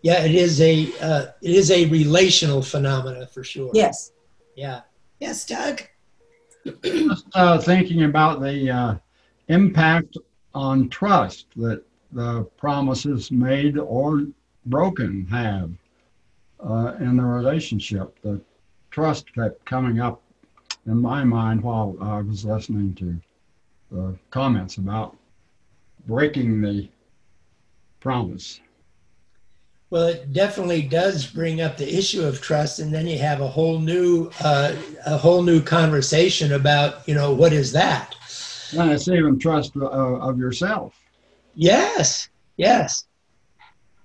[0.03, 3.71] Yeah, it is a uh, it is a relational phenomena for sure.
[3.75, 4.13] Yes.
[4.57, 4.83] Yeah.
[5.21, 5.83] Yes, Doug.
[6.83, 8.95] Just uh, thinking about the uh,
[9.49, 10.17] impact
[10.55, 14.27] on trust that the promises made or
[14.67, 15.71] broken have
[16.61, 18.19] uh, in the relationship.
[18.23, 18.41] The
[18.91, 20.23] trust kept coming up
[20.87, 23.21] in my mind while I was listening to
[23.91, 25.17] the comments about
[26.07, 26.89] breaking the
[28.01, 28.61] promise.
[29.91, 33.49] Well, it definitely does bring up the issue of trust, and then you have a
[33.49, 38.15] whole new uh, a whole new conversation about you know what is that?
[38.77, 40.95] And it's even trust uh, of yourself.
[41.55, 43.05] Yes, yes.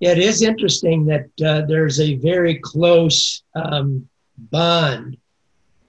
[0.00, 5.16] Yeah, it is interesting that uh, there's a very close um, bond.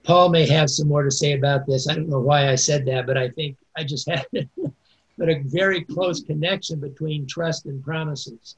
[0.02, 1.88] Paul may have some more to say about this.
[1.88, 4.26] I don't know why I said that, but I think I just had
[5.18, 8.56] but a very close connection between trust and promises.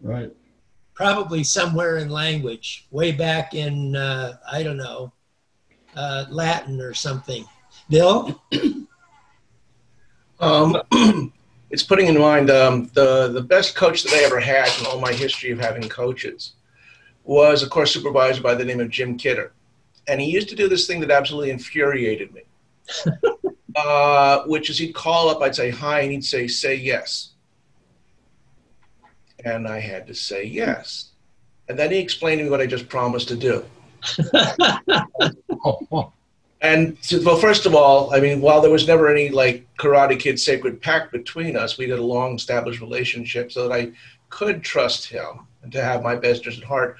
[0.00, 0.30] Right.
[0.94, 5.12] Probably somewhere in language, way back in uh, I don't know,
[5.96, 7.44] uh, Latin or something.
[7.88, 8.40] Bill.
[10.40, 10.76] Um,
[11.70, 15.00] it's putting in mind um, the the best coach that I ever had in all
[15.00, 16.54] my history of having coaches
[17.24, 19.52] was a course supervisor by the name of Jim Kidder,
[20.06, 22.42] and he used to do this thing that absolutely infuriated me,
[23.76, 27.30] uh, which is he'd call up, I'd say hi, and he'd say say yes,
[29.44, 31.10] and I had to say yes,
[31.68, 33.64] and then he explained to me what I just promised to do.
[36.60, 40.20] and to, well, first of all, I mean, while there was never any like Karate
[40.20, 43.92] Kid sacred pact between us, we had a long established relationship so that I
[44.28, 46.96] could trust him and to have my best interest at heart.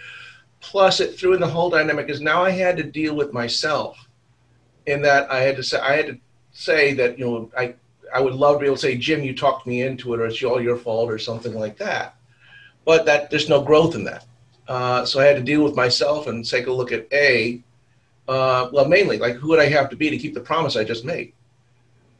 [0.60, 4.08] Plus, it threw in the whole dynamic is now I had to deal with myself,
[4.86, 6.18] in that I had to say I had to
[6.52, 7.74] say that you know I
[8.12, 10.26] I would love to be able to say Jim, you talked me into it, or
[10.26, 12.16] it's all your fault, or something like that.
[12.84, 14.24] But that there's no growth in that.
[14.66, 17.62] Uh, so I had to deal with myself and take a look at a
[18.26, 20.84] uh, well, mainly, like who would I have to be to keep the promise I
[20.84, 21.32] just made?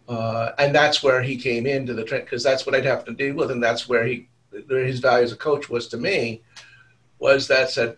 [0.06, 3.14] Uh, and that's where he came into the trend because that's what I'd have to
[3.14, 4.28] deal with, and that's where he,
[4.68, 6.42] his value as a coach was to me,
[7.18, 7.96] was that said,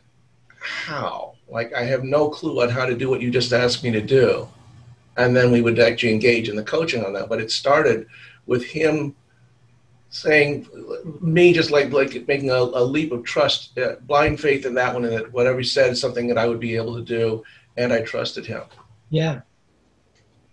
[0.59, 1.35] how?
[1.49, 4.01] Like I have no clue on how to do what you just asked me to
[4.01, 4.49] do,
[5.16, 7.29] and then we would actually engage in the coaching on that.
[7.29, 8.07] But it started
[8.47, 9.14] with him
[10.09, 10.69] saying
[11.21, 14.92] me just like like making a, a leap of trust, uh, blind faith in that
[14.92, 17.45] one, and that whatever he said is something that I would be able to do,
[17.77, 18.62] and I trusted him.
[19.11, 19.42] Yeah.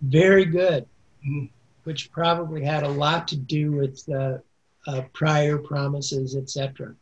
[0.01, 0.85] Very good.
[1.25, 1.45] Mm-hmm.
[1.85, 4.37] Which probably had a lot to do with uh,
[4.87, 6.95] uh, prior promises, etc.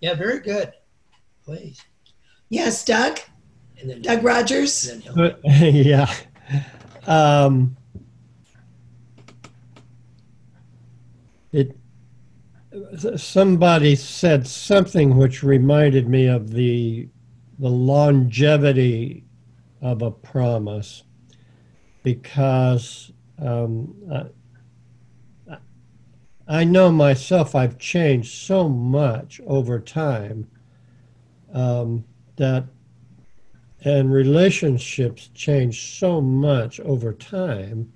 [0.00, 0.72] Yeah, very good.
[1.44, 1.80] Please.
[2.48, 3.20] Yes, Doug.
[3.80, 4.90] And then Doug Rogers.
[5.44, 6.12] yeah.
[7.06, 7.76] Um,
[11.52, 11.76] it.
[13.16, 17.08] Somebody said something which reminded me of the
[17.58, 19.24] the longevity
[19.80, 21.04] of a promise
[22.02, 24.26] because um, I,
[26.48, 30.48] I, know myself I've changed so much over time
[31.52, 32.04] um,
[32.36, 32.64] that
[33.84, 37.92] and relationships change so much over time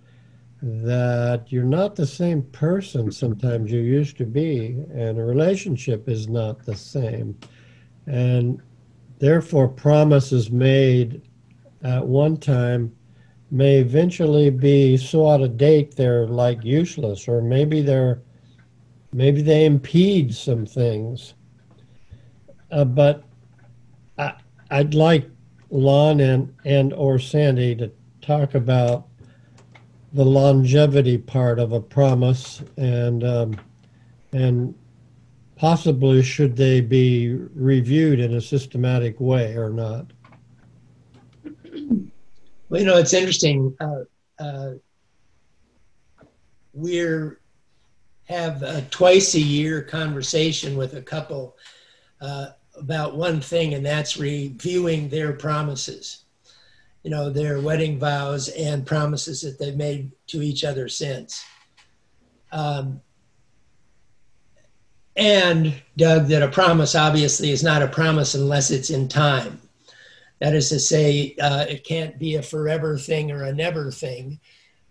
[0.63, 6.29] that you're not the same person sometimes you used to be and a relationship is
[6.29, 7.37] not the same.
[8.07, 8.61] And
[9.21, 11.21] Therefore, promises made
[11.83, 12.97] at one time
[13.51, 18.23] may eventually be so out of date they're like useless, or maybe they're
[19.13, 21.35] maybe they impede some things.
[22.71, 23.25] Uh, but
[24.19, 24.35] I,
[24.71, 25.29] I'd like
[25.71, 29.09] Lon and and or Sandy to talk about
[30.13, 33.57] the longevity part of a promise and um,
[34.33, 34.75] and
[35.57, 40.07] possibly should they be reviewed in a systematic way or not?
[42.69, 43.77] Well, you know, it's interesting.
[43.81, 44.05] Uh,
[44.43, 44.71] uh,
[46.73, 47.40] we're
[48.31, 51.57] have a twice a year conversation with a couple
[52.21, 56.25] uh, about one thing, and that's reviewing their promises.
[57.03, 61.45] You know, their wedding vows and promises that they've made to each other since.
[62.53, 63.01] Um,
[65.17, 69.61] and Doug, that a promise obviously is not a promise unless it's in time.
[70.41, 74.41] That is to say, uh, it can't be a forever thing or a never thing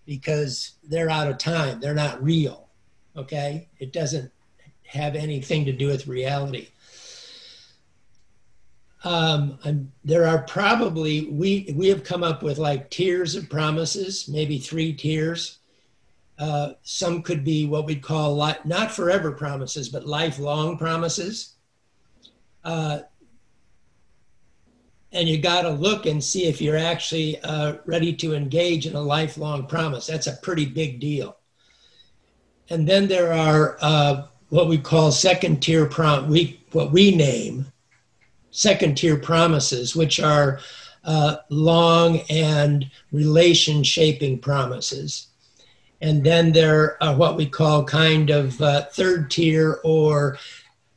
[0.06, 1.80] because they're out of time.
[1.80, 2.69] They're not real.
[3.20, 3.68] Okay?
[3.80, 4.32] It doesn't
[4.88, 6.70] have anything to do with reality.
[9.04, 9.60] Um,
[10.04, 14.94] there are probably, we, we have come up with like tiers of promises, maybe three
[14.94, 15.60] tiers.
[16.38, 21.56] Uh, some could be what we'd call li- not forever promises, but lifelong promises.
[22.64, 23.00] Uh,
[25.12, 28.96] and you got to look and see if you're actually uh, ready to engage in
[28.96, 30.08] a lifelong promise.
[30.08, 31.39] That's a pretty big deal.
[32.70, 37.66] And then there are uh, what we call second tier prom, we what we name
[38.52, 40.60] second tier promises, which are
[41.04, 45.28] uh, long and relation shaping promises.
[46.02, 50.38] And then there are what we call kind of uh, third tier or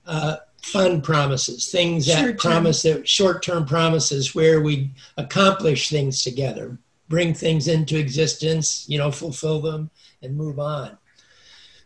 [0.07, 6.23] uh, fun promises, things that short promise that short term promises where we accomplish things
[6.23, 9.91] together, bring things into existence, you know, fulfill them
[10.23, 10.97] and move on.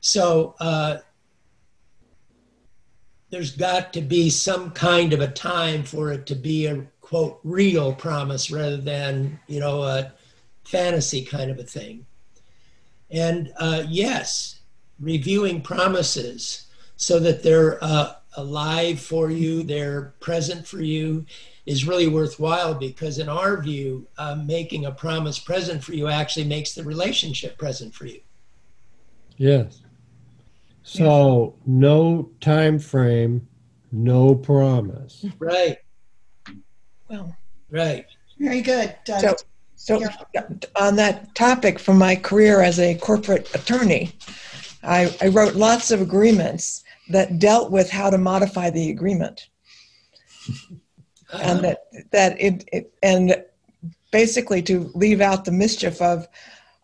[0.07, 0.99] So uh,
[3.31, 7.41] there's got to be some kind of a time for it to be a quote
[7.43, 10.13] real promise rather than, you know, a
[10.65, 12.07] fantasy kind of a thing.
[13.11, 14.61] And uh, yes,
[15.01, 21.27] reviewing promises so that they're uh, alive for you, they're present for you,
[21.67, 26.47] is really worthwhile because, in our view, uh, making a promise present for you actually
[26.47, 28.21] makes the relationship present for you.
[29.37, 29.81] Yes.
[30.89, 33.49] So no time frame,
[33.91, 35.25] no promise.
[35.41, 35.79] Right.
[37.11, 37.37] Well.
[37.69, 38.07] Right.
[38.39, 38.95] Very good.
[39.05, 39.21] Doug.
[39.21, 39.37] So
[39.75, 40.01] so,
[40.77, 44.13] on that topic, from my career as a corporate attorney,
[44.83, 49.49] I, I, wrote lots of agreements that dealt with how to modify the agreement,
[51.33, 51.79] and that
[52.11, 53.45] that it, it and
[54.13, 56.27] basically to leave out the mischief of,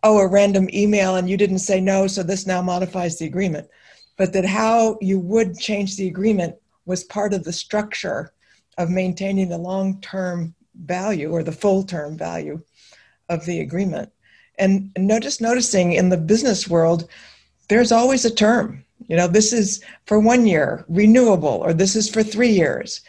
[0.02, 3.68] oh, a random email and you didn't say no, so this now modifies the agreement.
[4.16, 8.32] But that how you would change the agreement was part of the structure
[8.78, 12.60] of maintaining the long term value or the full term value
[13.28, 14.10] of the agreement.
[14.58, 17.08] And no, just noticing in the business world,
[17.68, 18.84] there's always a term.
[19.08, 23.00] You know, this is for one year, renewable, or this is for three years.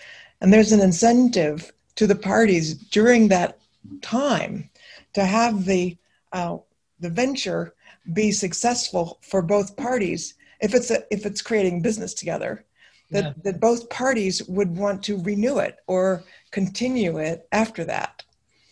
[0.41, 3.59] And there's an incentive to the parties during that
[4.01, 4.69] time
[5.13, 5.97] to have the
[6.31, 6.57] uh,
[6.99, 7.73] the venture
[8.13, 10.33] be successful for both parties
[10.63, 12.65] if it's a, if it's creating business together
[13.11, 13.33] that, Yeah.
[13.45, 18.23] that both parties would want to renew it or continue it after that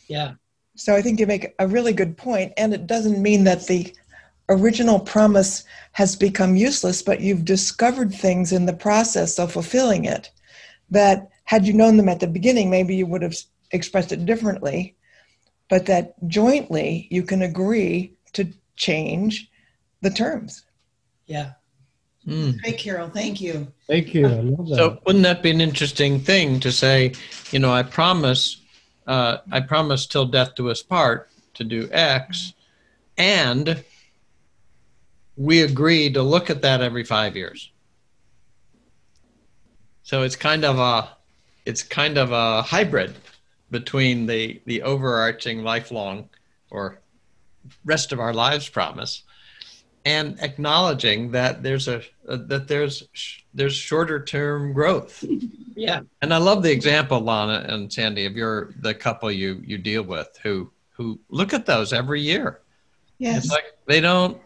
[0.08, 0.32] Yeah.
[0.76, 3.94] so i think you make a really good point and it doesn't mean that the
[4.50, 5.64] original promise
[6.02, 10.32] has become useless but you've discovered things in the process of fulfilling it
[10.90, 13.36] that had you known them at the beginning maybe you would have
[13.72, 14.96] expressed it differently
[15.70, 18.44] but that jointly you can agree to
[18.76, 19.34] change
[20.02, 20.52] the terms
[21.28, 21.52] Yeah.
[22.28, 23.10] Great, Carol.
[23.10, 23.72] Thank you.
[23.88, 24.28] Thank you.
[24.28, 24.76] I love that.
[24.76, 27.14] So wouldn't that be an interesting thing to say,
[27.52, 28.62] you know, I promise,
[29.08, 32.54] uh, I promise till death do us part to do X,
[33.18, 33.84] and
[35.36, 37.72] we agree to look at that every five years.
[40.04, 41.10] So it's kind of a,
[41.66, 43.16] it's kind of a hybrid
[43.72, 46.30] between the the overarching lifelong
[46.70, 47.00] or
[47.86, 49.24] rest of our lives promise
[50.06, 55.24] and acknowledging that there's a, uh, that there's sh- there's shorter term growth.
[55.74, 56.02] Yeah.
[56.22, 60.04] And I love the example, Lon and Sandy, of your the couple you you deal
[60.04, 62.60] with who who look at those every year.
[63.18, 63.46] Yes.
[63.46, 64.38] It's like they don't.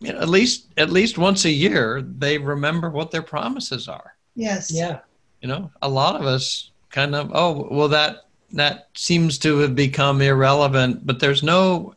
[0.00, 4.14] You know, at least at least once a year, they remember what their promises are.
[4.34, 4.70] Yes.
[4.70, 4.98] Yeah.
[5.40, 9.74] You know, a lot of us kind of oh well that that seems to have
[9.74, 11.94] become irrelevant, but there's no.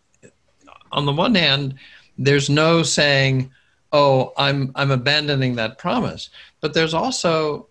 [0.91, 1.75] On the one hand,
[2.17, 3.51] there's no saying,
[3.91, 6.29] "Oh, I'm I'm abandoning that promise,"
[6.61, 7.67] but there's also,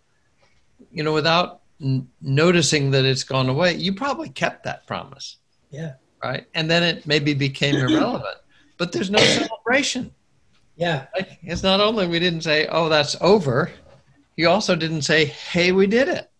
[0.93, 5.36] you know, without n- noticing that it's gone away, you probably kept that promise
[5.70, 5.95] Yeah.
[6.22, 6.47] right?
[6.55, 8.38] And then it maybe became irrelevant.
[8.78, 10.12] But there's no celebration.
[10.76, 11.07] Yeah.
[11.14, 13.70] Like, it's not only we didn't say, "Oh, that's over,"
[14.36, 16.30] you also didn't say, "Hey, we did it."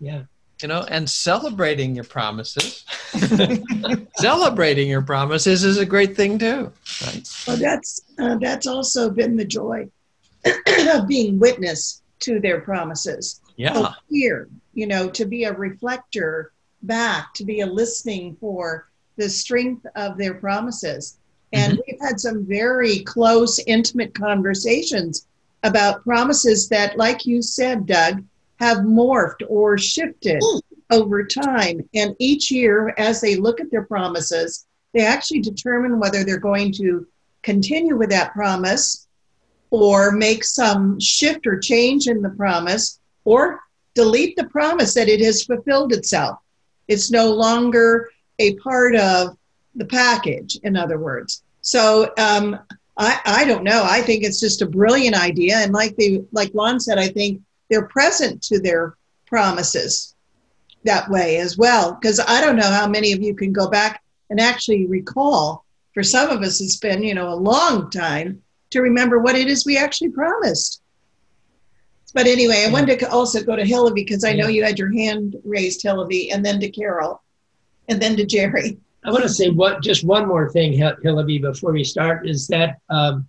[0.00, 0.22] Yeah.
[0.64, 2.86] You know, and celebrating your promises,
[4.16, 6.72] celebrating your promises is a great thing too,
[7.04, 7.44] right?
[7.46, 9.90] Well, that's uh, that's also been the joy
[10.94, 13.42] of being witness to their promises.
[13.56, 13.92] Yeah.
[14.08, 16.50] Here, you know, to be a reflector
[16.82, 21.18] back, to be a listening for the strength of their promises.
[21.52, 25.26] And we've had some very close, intimate conversations
[25.62, 28.24] about promises that, like you said, Doug,
[28.64, 30.42] have morphed or shifted
[30.90, 31.86] over time.
[31.94, 36.72] And each year, as they look at their promises, they actually determine whether they're going
[36.74, 37.06] to
[37.42, 39.06] continue with that promise
[39.70, 43.60] or make some shift or change in the promise or
[43.94, 46.38] delete the promise that it has fulfilled itself.
[46.88, 49.36] It's no longer a part of
[49.74, 51.42] the package, in other words.
[51.60, 52.58] So um,
[52.96, 53.82] I, I don't know.
[53.84, 55.56] I think it's just a brilliant idea.
[55.58, 58.96] And like the like Lon said, I think they're present to their
[59.26, 60.14] promises
[60.84, 61.94] that way as well.
[61.94, 65.64] Because I don't know how many of you can go back and actually recall.
[65.92, 69.46] For some of us, it's been you know a long time to remember what it
[69.46, 70.82] is we actually promised.
[72.12, 74.92] But anyway, I wanted to also go to Hillary because I know you had your
[74.92, 77.20] hand raised, Hillary, and then to Carol,
[77.88, 78.78] and then to Jerry.
[79.04, 82.46] I want to say what just one more thing, Hil- Hillary, before we start, is
[82.48, 83.28] that um,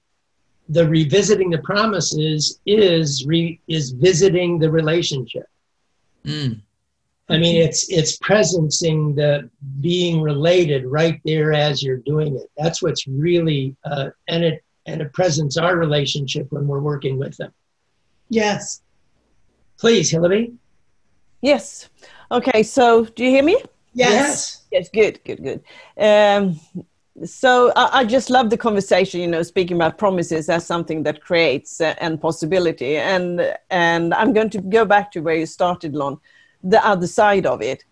[0.70, 5.48] the revisiting the promises is re, is visiting the relationship.
[6.26, 6.62] Mm.
[7.28, 9.50] I mean, it's it's presencing the
[9.82, 12.52] being related right there as you're doing it.
[12.56, 17.36] That's what's really uh, and it and it presents our relationship when we're working with
[17.38, 17.52] them.
[18.30, 18.82] Yes.
[19.78, 20.54] Please, Hillary.
[21.42, 21.90] Yes.
[22.32, 22.62] Okay.
[22.62, 23.62] So, do you hear me?
[23.94, 24.64] Yes.
[24.72, 24.90] Yes.
[24.90, 25.20] Good.
[25.24, 25.44] Good.
[25.44, 25.64] Good.
[25.98, 26.60] Um,
[27.24, 29.22] so I, I just love the conversation.
[29.22, 34.34] You know, speaking about promises as something that creates uh, and possibility, and and I'm
[34.34, 36.20] going to go back to where you started, Lon,
[36.64, 37.84] the other side of it.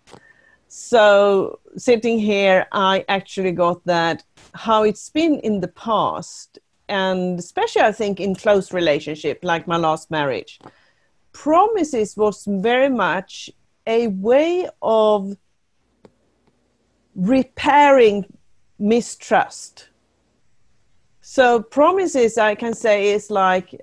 [0.67, 4.23] So sitting here, I actually got that
[4.55, 6.59] how it's been in the past,
[6.89, 10.59] and especially I think in close relationship, like my last marriage
[11.33, 13.49] promises was very much
[13.85, 15.35] a way of
[17.15, 18.25] repairing
[18.79, 19.89] mistrust.
[21.21, 23.79] So promises I can say is like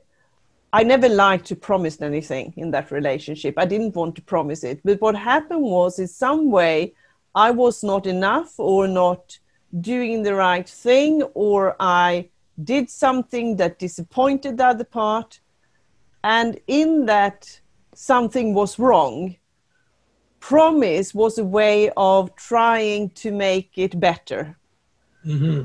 [0.72, 3.55] I never liked to promise anything in that relationship.
[3.57, 4.80] I didn't want to promise it.
[4.84, 6.95] But what happened was in some way
[7.34, 9.38] I was not enough or not
[9.80, 12.28] doing the right thing or I
[12.62, 15.41] did something that disappointed the other part.
[16.22, 17.61] And in that
[17.95, 19.36] something was wrong,
[20.38, 24.57] promise was a way of trying to make it better.
[25.27, 25.64] Mm-hmm.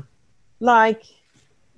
[0.60, 1.02] Like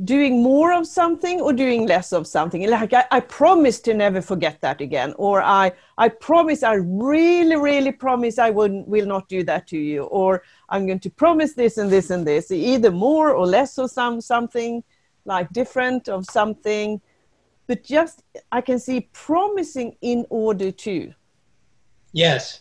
[0.05, 2.69] doing more of something or doing less of something.
[2.71, 7.57] Like I, I promise to never forget that again, or I I promise I really
[7.57, 11.55] really promise I will will not do that to you, or I'm going to promise
[11.55, 14.85] this and this and this, either more or less or some something
[15.25, 17.01] like different of something,
[17.67, 18.23] but just
[18.53, 21.13] I can see promising in order to.
[22.13, 22.61] Yes.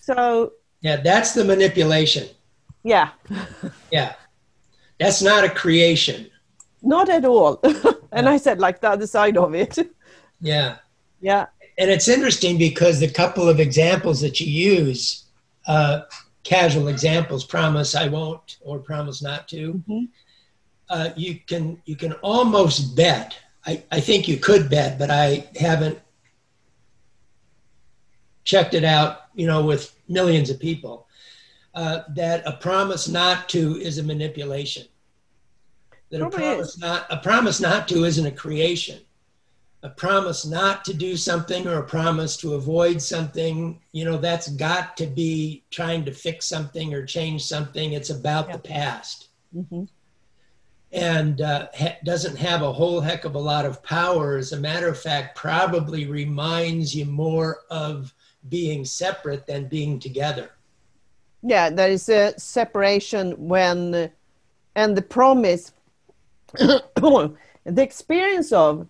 [0.00, 2.28] So Yeah, that's the manipulation.
[2.82, 3.10] yeah,
[3.90, 4.14] Yeah.
[4.98, 6.30] That's not a creation.
[6.82, 7.60] not at all.
[8.12, 9.78] and I said like the other side of it.
[10.38, 10.76] Yeah.
[11.22, 11.46] yeah.
[11.78, 15.24] And it's interesting because the couple of examples that you use,
[15.66, 16.02] uh,
[16.44, 19.82] casual examples, promise I won't or promise not to,
[20.90, 23.34] uh, you can you can almost bet.
[23.66, 25.98] I, I think you could bet, but I haven't
[28.44, 31.08] checked it out, you know, with millions of people,
[31.76, 34.86] uh, that a promise not to is a manipulation.
[36.10, 39.00] That a promise not a promise not to isn't a creation.
[39.82, 44.48] A promise not to do something or a promise to avoid something, you know, that's
[44.48, 47.92] got to be trying to fix something or change something.
[47.92, 49.84] It's about the past hmm
[50.92, 54.36] and uh, ha- doesn't have a whole heck of a lot of power.
[54.36, 58.14] As a matter of fact, probably reminds you more of
[58.48, 60.55] being separate than being together.
[61.46, 64.10] Yeah, there is a separation when,
[64.74, 65.72] and the promise,
[66.58, 67.32] the
[67.64, 68.88] experience of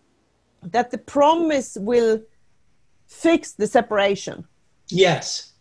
[0.62, 2.22] that the promise will
[3.06, 4.46] fix the separation.
[4.88, 5.52] Yes,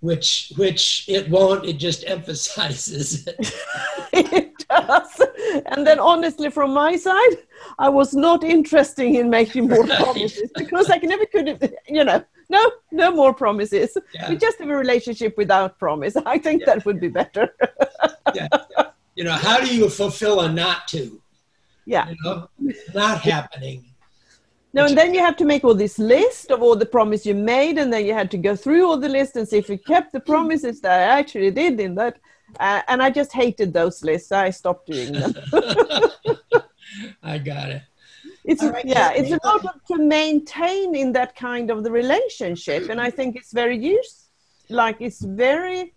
[0.00, 1.66] which which it won't.
[1.66, 3.54] It just emphasizes it.
[4.14, 5.20] it does.
[5.66, 7.36] And then, honestly, from my side,
[7.78, 12.70] I was not interested in making more promises because I never could, you know, no,
[12.92, 13.96] no more promises.
[14.28, 16.16] We just have a relationship without promise.
[16.26, 17.54] I think that would be better.
[19.14, 21.20] You know, how do you fulfill a not to?
[21.86, 22.08] Yeah.
[22.08, 22.48] You know,
[22.94, 23.84] not happening.
[24.72, 27.34] No, and then you have to make all this list of all the promise you
[27.34, 29.78] made, and then you had to go through all the list and see if you
[29.78, 32.18] kept the promises that I actually did in that.
[32.58, 34.32] Uh, and I just hated those lists.
[34.32, 35.32] I stopped doing them.
[37.22, 37.82] I got it.
[38.44, 42.90] It's right, yeah, it's a lot of, to maintain in that kind of the relationship,
[42.90, 44.24] and I think it's very use
[44.68, 45.94] like it's very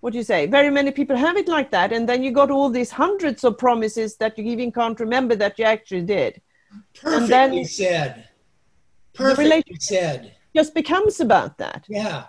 [0.00, 0.46] what do you say?
[0.46, 3.58] Very many people have it like that, and then you got all these hundreds of
[3.58, 6.40] promises that you even can't remember that you actually did.
[6.94, 8.28] Perfectly and then said.
[9.14, 10.36] Perfectly said.
[10.54, 11.86] just becomes about that.
[11.88, 12.26] Yeah.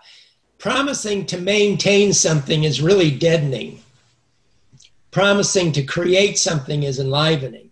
[0.58, 3.82] Promising to maintain something is really deadening.
[5.12, 7.67] Promising to create something is enlivening.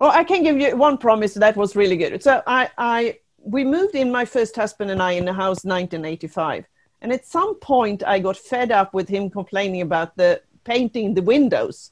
[0.00, 2.22] Well, I can give you one promise that was really good.
[2.22, 6.64] So I, I, we moved in, my first husband and I, in the house 1985.
[7.02, 11.22] And at some point, I got fed up with him complaining about the painting the
[11.22, 11.90] windows.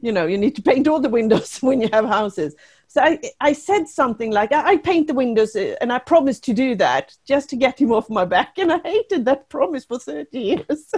[0.00, 2.56] You know, you need to paint all the windows when you have houses.
[2.88, 6.42] So I, I said something like, I, I paint the windows uh, and I promised
[6.44, 8.58] to do that just to get him off my back.
[8.58, 10.92] And I hated that promise for 30 years.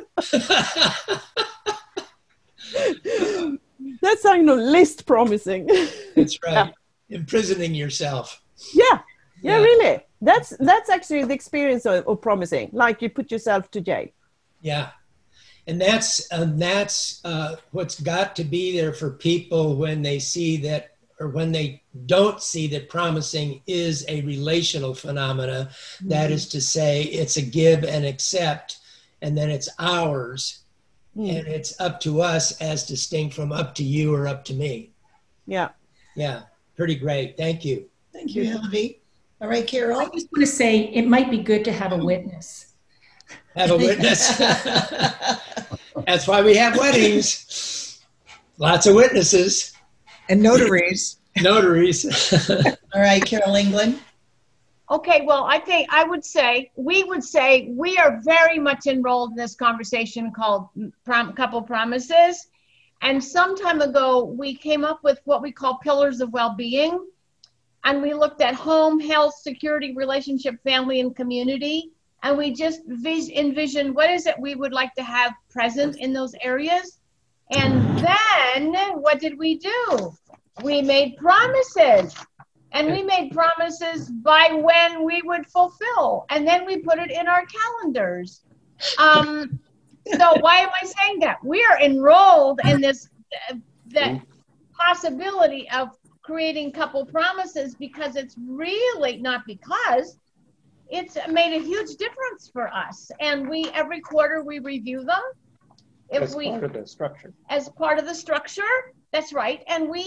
[4.00, 5.68] That's you know list promising.
[6.14, 6.72] That's right.
[7.10, 8.42] Imprisoning yourself.
[8.74, 9.00] Yeah,
[9.42, 10.04] yeah, really.
[10.20, 12.70] That's that's actually the experience of, of promising.
[12.72, 14.08] Like you put yourself to jail.
[14.60, 14.90] Yeah.
[15.66, 20.56] And that's and that's uh, what's got to be there for people when they see
[20.58, 25.70] that or when they don't see that promising is a relational phenomena.
[26.02, 26.34] That Mhm.
[26.34, 28.78] is to say, it's a give and accept,
[29.20, 30.60] and then it's ours,
[31.18, 31.36] Mm.
[31.36, 34.92] and it's up to us as distinct from up to you or up to me.
[35.46, 35.70] Yeah.
[36.14, 36.42] Yeah,
[36.76, 37.36] pretty great.
[37.36, 37.90] Thank you.
[38.12, 39.00] Thank you, Hillary.
[39.40, 39.98] All right, Carol.
[39.98, 42.74] I just want to say it might be good to have a witness.
[43.56, 44.38] Have a witness.
[46.06, 48.00] That's why we have weddings.
[48.58, 49.72] Lots of witnesses.
[50.28, 51.18] And notaries.
[51.40, 52.32] Notaries.
[52.94, 54.00] All right, Carol England.
[54.90, 59.32] Okay, well, I think I would say, we would say, we are very much enrolled
[59.32, 60.68] in this conversation called
[61.04, 62.48] prom, couple promises.
[63.02, 67.06] And some time ago, we came up with what we call pillars of well being.
[67.84, 71.92] And we looked at home, health, security, relationship, family, and community.
[72.22, 76.14] And we just vis- envisioned what is it we would like to have present in
[76.14, 76.98] those areas.
[77.50, 80.12] And then what did we do?
[80.64, 82.14] We made promises.
[82.72, 86.24] And we made promises by when we would fulfill.
[86.30, 88.42] And then we put it in our calendars.
[88.98, 89.60] Um,
[90.06, 91.36] So why am I saying that?
[91.44, 93.08] We are enrolled in this
[93.50, 93.54] uh,
[93.88, 94.14] that
[94.78, 95.88] possibility of
[96.22, 100.18] creating couple promises because it's really not because
[100.88, 103.10] it's made a huge difference for us.
[103.20, 105.22] And we every quarter we review them.
[106.10, 107.32] If As we part of the structure.
[107.48, 108.74] as part of the structure,
[109.12, 109.62] that's right.
[109.68, 110.04] And we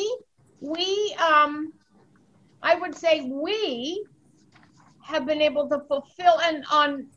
[0.59, 1.73] we um
[2.63, 4.05] I would say we
[5.03, 7.07] have been able to fulfill and on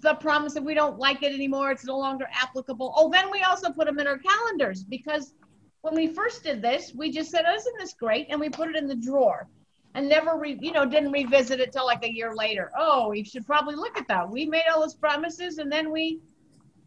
[0.00, 2.92] the promise that we don't like it anymore, it's no longer applicable.
[2.96, 5.34] Oh, then we also put them in our calendars because
[5.82, 8.68] when we first did this, we just said, oh, "Isn't this great?" and we put
[8.68, 9.48] it in the drawer
[9.94, 12.72] and never, re- you know, didn't revisit it till like a year later.
[12.76, 14.28] Oh, we should probably look at that.
[14.28, 16.20] We made all those promises and then we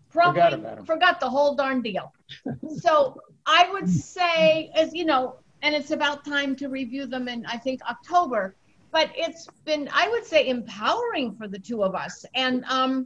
[0.10, 2.12] probably Forgot forgot the whole darn deal.
[2.80, 7.46] so I would say, as you know, and it's about time to review them in
[7.46, 8.56] I think October.
[8.92, 12.26] But it's been, I would say, empowering for the two of us.
[12.34, 13.06] And um,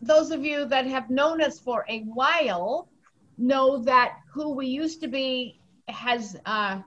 [0.00, 2.88] those of you that have known us for a while
[3.36, 6.80] know that who we used to be has uh,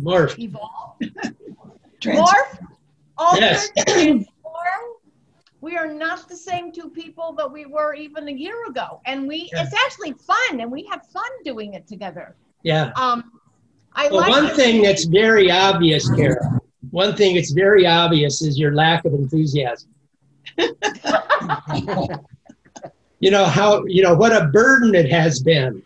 [0.00, 0.38] Morph.
[0.38, 1.10] evolved,
[2.00, 2.58] Trans- morphed,
[3.16, 4.26] altered, Yes.
[5.62, 9.28] We are not the same two people that we were even a year ago, and
[9.28, 12.34] we it's actually fun, and we have fun doing it together.
[12.62, 12.92] Yeah.
[12.96, 13.39] Um,
[14.00, 16.58] I Well, like one to thing that's very obvious, Kara,
[16.90, 19.90] one thing that's very obvious is your lack of enthusiasm.
[23.20, 25.82] you know how you know what a burden it has been.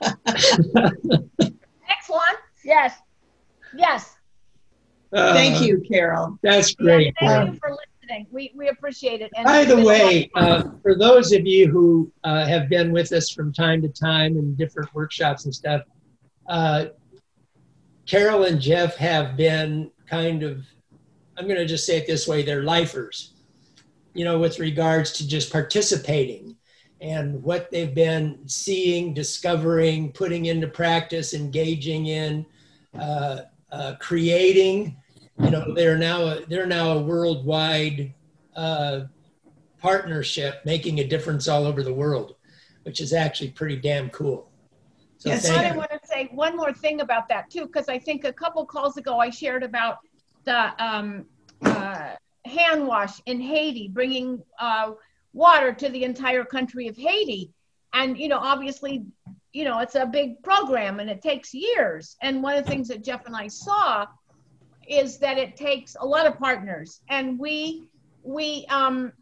[0.00, 0.56] Next
[2.08, 2.22] one.
[2.64, 2.94] Yes.
[3.76, 4.16] Yes.
[5.12, 6.38] Uh, you, Carol.
[6.42, 7.14] That's great.
[7.20, 7.46] Thank Kara.
[7.46, 8.26] you for listening.
[8.30, 9.30] We, we appreciate it.
[9.36, 12.70] And By the been a lot way, uh, for those of you who uh, have
[12.70, 15.82] been with us from time to time in different workshops and stuff,
[16.48, 16.86] uh,
[18.06, 20.64] Carol and Jeff have been kind of,
[21.36, 23.32] I'm going to just say it this way, they're lifers,
[24.14, 26.56] you know, with regards to just participating
[27.00, 32.46] and what they've been seeing, discovering, putting into practice, engaging in,
[32.98, 33.40] uh,
[33.72, 34.96] uh, creating.
[35.38, 38.14] You know, they're now a, they're now a worldwide
[38.54, 39.00] uh,
[39.78, 42.36] partnership, making a difference all over the world,
[42.84, 44.50] which is actually pretty damn cool.
[45.18, 48.24] So Yes, I want to say one more thing about that too, because I think
[48.24, 49.98] a couple calls ago I shared about
[50.44, 51.26] the um,
[51.62, 52.12] uh,
[52.44, 54.92] hand wash in Haiti, bringing uh,
[55.32, 57.50] water to the entire country of Haiti.
[57.92, 59.04] And, you know, obviously,
[59.52, 62.16] you know, it's a big program and it takes years.
[62.22, 64.06] And one of the things that Jeff and I saw
[64.88, 67.00] is that it takes a lot of partners.
[67.08, 67.88] And we,
[68.22, 69.12] we, um,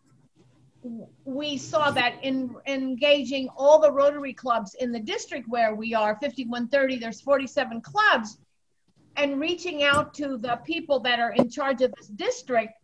[1.24, 6.14] we saw that in engaging all the Rotary clubs in the district where we are
[6.20, 8.39] 5130, there's 47 clubs,
[9.16, 12.74] and reaching out to the people that are in charge of this district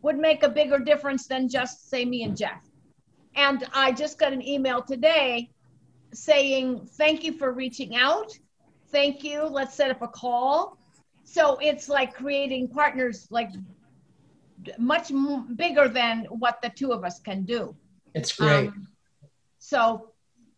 [0.00, 2.62] would make a bigger difference than just say me and Jeff.
[3.34, 5.50] And I just got an email today
[6.12, 8.36] saying, thank you for reaching out.
[8.90, 9.44] Thank you.
[9.44, 10.76] Let's set up a call.
[11.24, 13.50] So it's like creating partners like
[14.78, 17.74] much m- bigger than what the two of us can do.
[18.14, 18.68] It's great.
[18.68, 18.88] Um,
[19.58, 20.10] so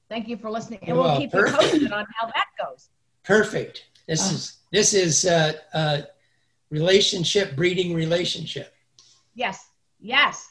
[0.09, 0.81] thank you for listening.
[0.83, 2.89] And Well, we'll keep you posted on how that goes.
[3.23, 3.87] Perfect.
[4.07, 6.03] This is this is uh, uh,
[6.71, 8.75] relationship breeding relationship.
[9.35, 9.69] Yes,
[10.01, 10.51] yes,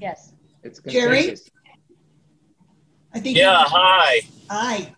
[0.00, 0.32] yes.
[0.62, 1.36] It's Jerry?
[3.14, 3.36] I think.
[3.36, 4.20] Yeah, hi.
[4.50, 4.94] Hi.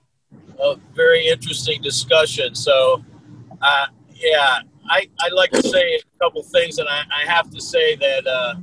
[0.59, 2.55] A very interesting discussion.
[2.55, 3.03] So,
[3.61, 7.61] uh, yeah, I, I'd like to say a couple things, and I, I have to
[7.61, 8.55] say that uh,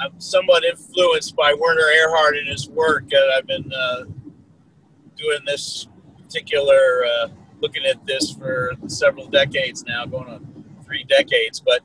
[0.00, 3.04] I'm somewhat influenced by Werner Erhard and his work.
[3.12, 4.04] Uh, I've been uh,
[5.16, 5.88] doing this
[6.22, 7.28] particular, uh,
[7.60, 11.60] looking at this for several decades now, going on three decades.
[11.60, 11.80] But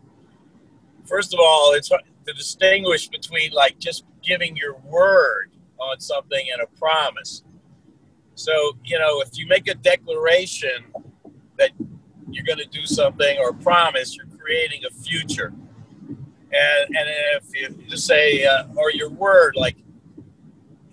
[1.05, 6.61] first of all, it's to distinguish between like just giving your word on something and
[6.61, 7.43] a promise.
[8.35, 10.85] So, you know, if you make a declaration
[11.57, 11.71] that
[12.33, 15.53] you're going to do something or promise, you're creating a future.
[16.07, 19.77] And, and if you just say, uh, or your word, like,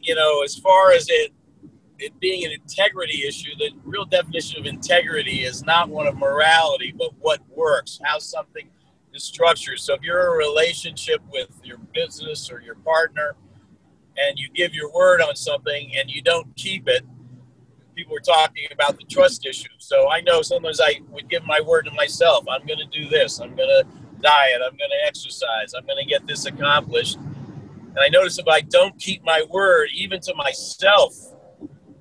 [0.01, 1.33] you know, as far as it,
[1.99, 6.95] it being an integrity issue, the real definition of integrity is not one of morality,
[6.97, 8.69] but what works, how something
[9.13, 9.79] is structured.
[9.79, 13.35] So if you're in a relationship with your business or your partner
[14.17, 17.05] and you give your word on something and you don't keep it,
[18.01, 19.69] people were talking about the trust issue.
[19.77, 22.47] So I know sometimes I would give my word to myself.
[22.49, 23.41] I'm going to do this.
[23.41, 23.85] I'm going to
[24.23, 24.61] diet.
[24.65, 25.75] I'm going to exercise.
[25.77, 27.17] I'm going to get this accomplished.
[27.17, 31.15] And I notice if I don't keep my word, even to myself,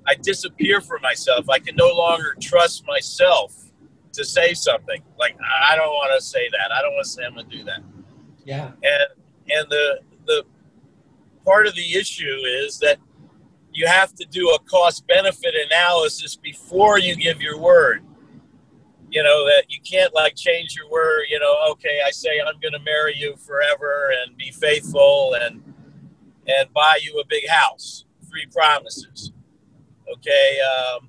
[0.06, 1.50] I disappear from myself.
[1.50, 3.54] I can no longer trust myself
[4.14, 5.02] to say something.
[5.18, 5.36] Like
[5.68, 6.72] I don't want to say that.
[6.74, 7.82] I don't want to say I'm going to do that.
[8.46, 8.72] Yeah.
[8.82, 9.06] And
[9.50, 10.44] and the the
[11.44, 12.98] part of the issue is that
[13.72, 18.02] you have to do a cost benefit analysis before you give your word.
[19.10, 22.60] You know, that you can't like change your word, you know, okay, I say I'm
[22.60, 25.62] going to marry you forever and be faithful and
[26.46, 28.04] and buy you a big house.
[28.28, 29.32] Three promises.
[30.12, 31.08] Okay, um,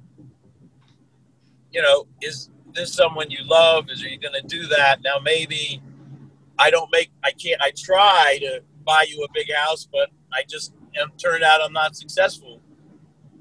[1.71, 3.89] you know, is this someone you love?
[3.89, 5.01] Is are you going to do that?
[5.03, 5.81] Now maybe
[6.57, 10.43] I don't make I can't I try to buy you a big house, but I
[10.47, 12.61] just am turned out I'm not successful.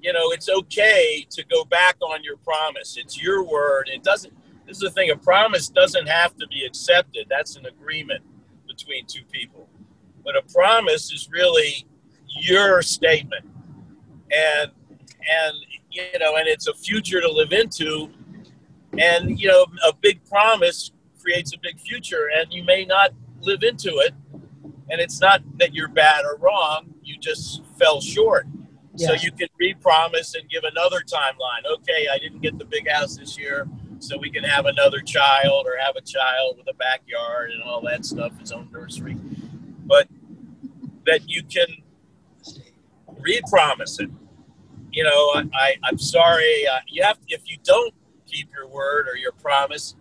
[0.00, 2.96] You know, it's okay to go back on your promise.
[2.96, 3.90] It's your word.
[3.92, 4.32] It doesn't
[4.70, 7.26] this is the thing, a promise doesn't have to be accepted.
[7.28, 8.22] That's an agreement
[8.68, 9.68] between two people.
[10.24, 11.86] But a promise is really
[12.28, 13.44] your statement.
[14.30, 14.70] And
[15.28, 15.56] and
[15.90, 18.10] you know, and it's a future to live into.
[18.96, 23.64] And you know, a big promise creates a big future, and you may not live
[23.64, 24.14] into it.
[24.90, 28.46] And it's not that you're bad or wrong; you just fell short.
[28.96, 31.64] So you can re-promise and give another timeline.
[31.74, 33.66] Okay, I didn't get the big house this year,
[33.98, 37.80] so we can have another child or have a child with a backyard and all
[37.82, 39.16] that stuff, his own nursery.
[39.86, 40.08] But
[41.06, 41.68] that you can
[43.20, 44.10] re-promise it.
[44.92, 46.66] You know, I, I I'm sorry.
[46.66, 47.94] Uh, you have if you don't
[48.26, 49.94] keep your word or your promise,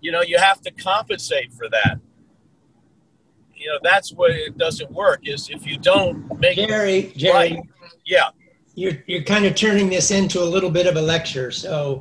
[0.00, 1.98] you know, you have to compensate for that.
[3.60, 5.28] You know, that's what it doesn't work.
[5.28, 7.62] Is if you don't make Jerry, Jerry, right,
[8.06, 8.30] yeah.
[8.74, 11.50] you're, you're kind of turning this into a little bit of a lecture.
[11.50, 12.00] So,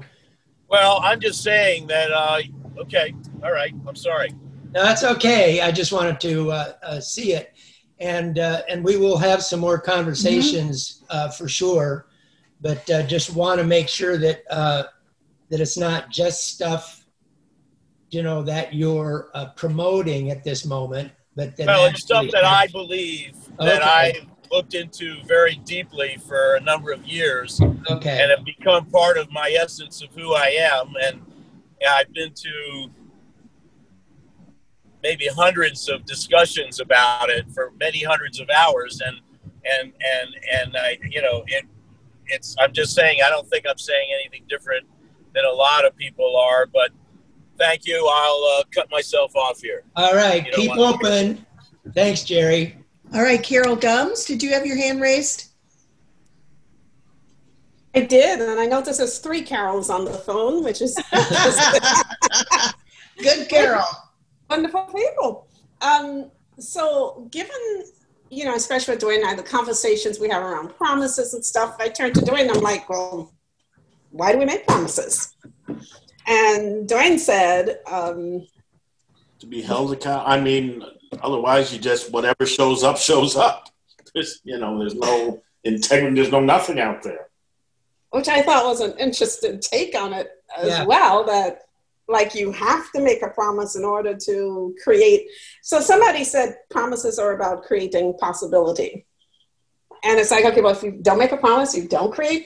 [0.70, 2.12] Well, I'm just saying that.
[2.12, 2.40] Uh,
[2.78, 3.74] okay, all right.
[3.86, 4.30] I'm sorry.
[4.74, 5.60] no, that's okay.
[5.60, 7.54] I just wanted to uh, uh, see it.
[8.00, 12.08] And, uh, and we will have some more conversations uh, for sure.
[12.62, 14.84] But uh, just want to make sure that, uh,
[15.50, 17.06] that it's not just stuff,
[18.12, 22.68] you know, that you're uh, promoting at this moment, but Well, it's stuff that I
[22.68, 24.14] believe that I
[24.52, 27.62] looked into very deeply for a number of years.
[27.62, 28.22] Okay.
[28.22, 30.94] And have become part of my essence of who I am.
[31.02, 31.22] And
[31.88, 32.90] I've been to
[35.02, 39.02] maybe hundreds of discussions about it for many hundreds of hours.
[39.06, 39.22] And,
[39.64, 41.64] and, and, and I, you know, it,
[42.28, 44.86] it's, I'm just saying, I don't think I'm saying anything different
[45.34, 46.92] than a lot of people are, but
[47.60, 48.10] thank you.
[48.12, 49.84] I'll uh, cut myself off here.
[49.96, 51.46] All right, keep open.
[51.94, 52.78] Thanks, Jerry.
[53.14, 55.48] All right, Carol Gums, did you have your hand raised?
[57.96, 60.96] I did, and I noticed there's three Carols on the phone, which is
[63.18, 63.84] good, Carol.
[64.50, 65.48] Wonderful people.
[65.82, 66.30] Um,
[66.60, 67.84] so, given
[68.30, 71.76] you know, especially with Dwayne and I, the conversations we have around promises and stuff,
[71.80, 72.54] I turned to Dwayne.
[72.54, 73.34] I'm like, well,
[74.12, 75.36] why do we make promises?
[76.30, 78.46] And Dwayne said, um,
[79.40, 80.28] to be held account.
[80.28, 80.84] I mean,
[81.24, 83.70] otherwise you just whatever shows up shows up.
[84.14, 86.16] There's you know, there's no integrity.
[86.16, 87.26] There's no nothing out there.
[88.12, 90.86] which I thought was an interesting take on it as Yeah.
[90.86, 91.26] well.
[91.26, 91.52] That
[92.08, 95.22] like you have to make a promise in order to create.
[95.62, 99.06] So somebody said promises are about creating possibility,
[100.04, 102.44] and it's like okay, well if you don't make a promise, you don't create.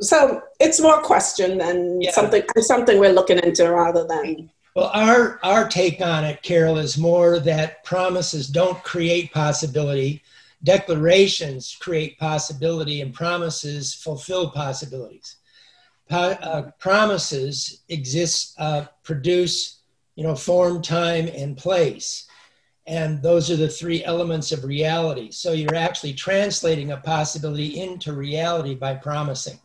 [0.00, 5.68] So it's more question than something something we're looking into rather than Well, our our
[5.68, 10.22] take on it, Carol, is more that promises don't create possibility.
[10.62, 15.36] Declarations create possibility, and promises fulfill possibilities.
[16.08, 19.80] Po- uh, promises exist, uh, produce,
[20.16, 22.26] you know, form, time, and place,
[22.86, 25.30] and those are the three elements of reality.
[25.30, 29.58] So you're actually translating a possibility into reality by promising.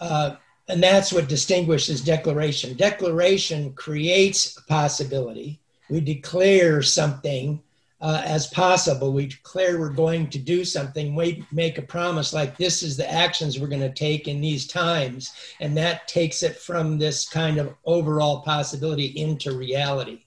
[0.00, 0.36] Uh,
[0.68, 2.76] and that's what distinguishes declaration.
[2.76, 5.60] Declaration creates a possibility.
[5.88, 7.62] We declare something
[8.00, 9.12] uh, as possible.
[9.12, 11.14] We declare we're going to do something.
[11.14, 14.66] We make a promise like this is the actions we're going to take in these
[14.66, 15.32] times.
[15.60, 20.24] And that takes it from this kind of overall possibility into reality.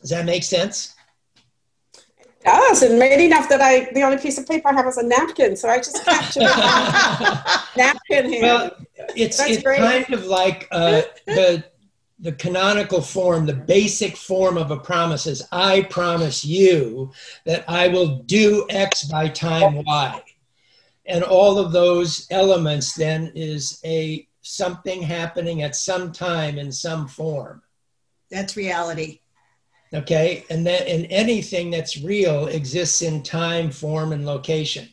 [0.00, 0.95] Does that make sense?
[2.46, 5.02] Does and made enough that I the only piece of paper I have is a
[5.02, 7.76] napkin, so I just captured it.
[7.76, 8.42] napkin here.
[8.42, 8.76] Well,
[9.14, 9.78] it's That's it's great.
[9.78, 11.64] kind of like uh, the
[12.18, 17.12] the canonical form, the basic form of a promise is I promise you
[17.44, 20.22] that I will do X by time Y.
[21.04, 27.06] And all of those elements then is a something happening at some time in some
[27.06, 27.62] form.
[28.30, 29.20] That's reality.
[29.94, 30.44] Okay.
[30.50, 34.88] And then and anything that's real exists in time, form, and location.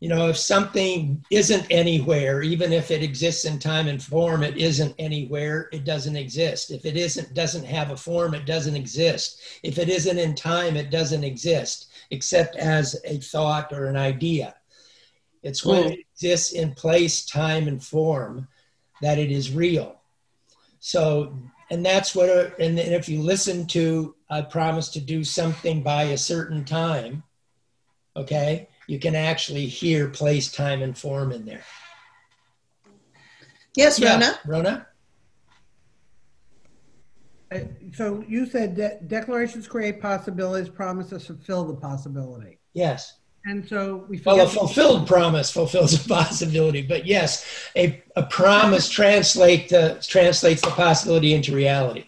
[0.00, 4.58] You know, if something isn't anywhere, even if it exists in time and form, it
[4.58, 6.70] isn't anywhere, it doesn't exist.
[6.70, 9.40] If it isn't doesn't have a form, it doesn't exist.
[9.62, 14.54] If it isn't in time, it doesn't exist, except as a thought or an idea.
[15.42, 15.92] It's when hmm.
[15.92, 18.48] it exists in place, time, and form
[19.00, 20.00] that it is real.
[20.78, 21.38] So,
[21.70, 22.28] and that's what,
[22.60, 27.22] and then if you listen to, I promise to do something by a certain time,
[28.16, 31.64] okay, you can actually hear place, time, and form in there.
[33.74, 34.38] Yes, Yeah, Rona?
[34.46, 34.86] Rona?
[37.52, 37.58] Uh,
[37.94, 42.58] So you said that declarations create possibilities, promises fulfill the possibility.
[42.74, 43.20] Yes.
[43.46, 44.20] And so we.
[44.24, 50.62] Well, a fulfilled promise fulfills a possibility, but yes, a, a promise translate the, translates
[50.62, 52.06] the possibility into reality.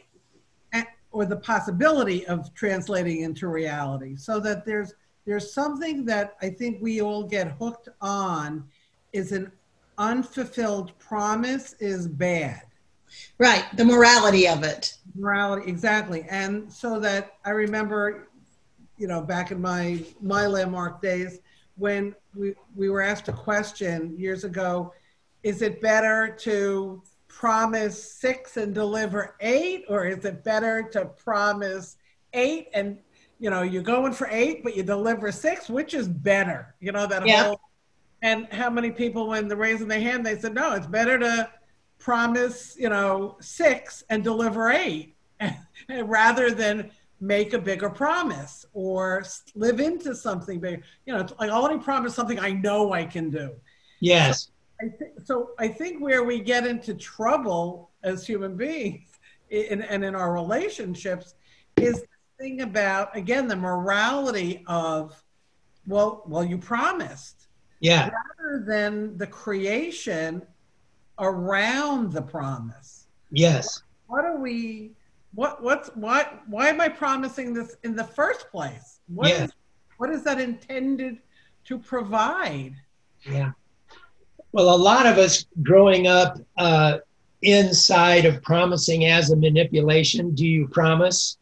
[1.11, 4.95] or the possibility of translating into reality so that there's
[5.26, 8.64] there's something that i think we all get hooked on
[9.12, 9.51] is an
[9.99, 12.62] unfulfilled promise is bad
[13.39, 18.28] right the morality of it morality exactly and so that i remember
[18.99, 21.40] you know back in my my landmark days
[21.76, 24.92] when we we were asked a question years ago
[25.42, 31.96] is it better to promise six and deliver eight or is it better to promise
[32.32, 32.99] eight and
[33.38, 37.07] you know you're going for eight but you deliver six which is better you know
[37.07, 37.44] that Yeah.
[37.44, 37.61] whole
[38.22, 41.49] and how many people when they're raising their hand they said no it's better to
[41.99, 45.14] promise you know six and deliver eight
[46.05, 46.90] rather than
[47.21, 51.79] make a bigger promise or live into something bigger you know it's like i only
[51.79, 53.51] promise something i know i can do
[54.01, 54.51] Yes.
[54.81, 59.09] I think, so I think where we get into trouble as human beings
[59.51, 61.35] in, and in our relationships
[61.77, 62.07] is the
[62.39, 65.21] thing about again the morality of
[65.87, 67.49] well well you promised
[67.81, 68.11] Yeah.
[68.39, 70.43] rather than the creation
[71.19, 73.83] around the promise Yes.
[74.07, 74.93] what are we
[75.35, 79.47] what what's why why am i promising this in the first place What is Yeah.
[79.99, 81.18] what is that intended
[81.64, 82.74] to provide
[83.24, 83.53] Yeah.
[84.53, 86.99] Well, a lot of us growing up uh,
[87.43, 91.37] inside of promising as a manipulation, do you promise?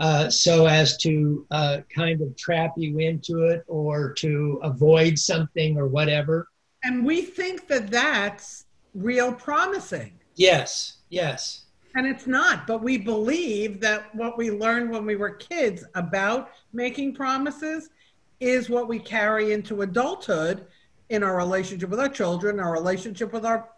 [0.00, 5.76] Uh, so as to uh, kind of trap you into it or to avoid something
[5.76, 6.48] or whatever.
[6.82, 8.64] And we think that that's
[8.94, 10.18] real promising.
[10.34, 11.65] Yes, yes.
[11.96, 16.50] And it's not, but we believe that what we learned when we were kids about
[16.74, 17.88] making promises
[18.38, 20.66] is what we carry into adulthood
[21.08, 23.70] in our relationship with our children, our relationship with our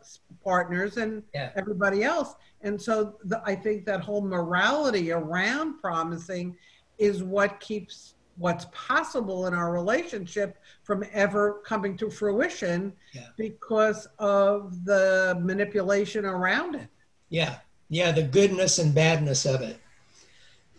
[0.42, 1.52] partners, and Yeah.
[1.54, 2.34] everybody else.
[2.62, 6.56] And so the, I think that whole morality around promising
[6.98, 12.92] is what keeps what's possible in our relationship from ever coming to fruition
[13.36, 16.88] because of the manipulation around it.
[17.30, 17.58] Yeah,
[17.89, 19.78] yeah, the goodness and badness of it.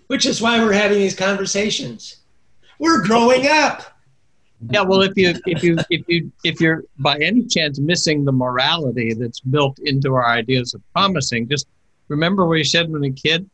[0.08, 2.18] Which is why we're having these conversations.
[2.80, 3.84] We're growing up.
[4.70, 8.32] Yeah, well, if you if you if you if you're by any chance missing the
[8.32, 11.68] morality that's built into our ideas of promising, just
[12.10, 13.50] remember what you said when a kid,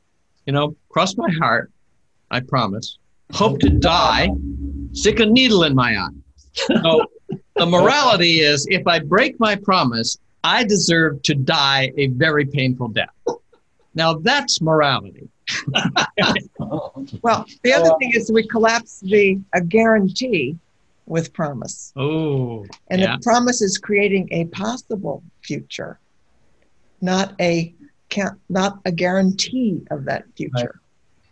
[0.45, 1.71] you know, cross my heart,
[2.31, 2.97] I promise.
[3.33, 4.29] Hope to die,
[4.93, 6.09] stick a needle in my eye.
[6.53, 7.05] So
[7.55, 12.89] the morality is if I break my promise, I deserve to die a very painful
[12.89, 13.09] death.
[13.95, 15.29] Now that's morality.
[17.21, 20.57] Well, the other thing is we collapse the a guarantee
[21.05, 21.93] with promise.
[21.95, 23.15] Oh, And yeah.
[23.15, 25.99] the promise is creating a possible future,
[27.01, 27.73] not a
[28.09, 30.81] can't, not a guarantee of that future.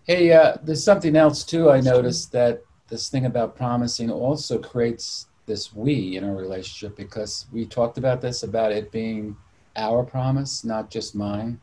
[0.05, 1.69] Hey, uh, there's something else too.
[1.71, 7.47] I noticed that this thing about promising also creates this we in our relationship because
[7.51, 9.35] we talked about this about it being
[9.75, 11.59] our promise, not just mine.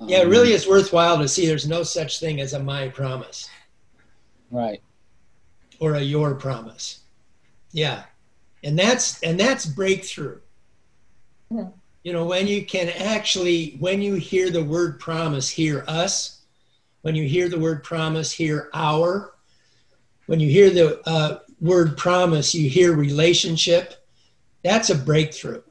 [0.00, 0.10] Mhm.
[0.10, 3.48] Yeah, it really is worthwhile to see there's no such thing as a my promise
[4.50, 4.82] Right.
[5.80, 7.00] or a your promise.
[7.72, 8.04] Yeah.
[8.62, 10.40] And that's and that's breakthrough.
[11.50, 16.42] You know, when you can actually when you hear the word promise, hear us.
[17.02, 19.34] When you hear the word promise, hear our.
[20.26, 23.94] When you hear the uh, word promise, you hear relationship.
[24.64, 25.62] That's a breakthrough.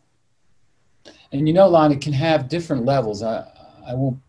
[1.33, 3.21] And you know, Lon, it can have different levels.
[3.21, 3.45] I,
[3.87, 4.19] I won't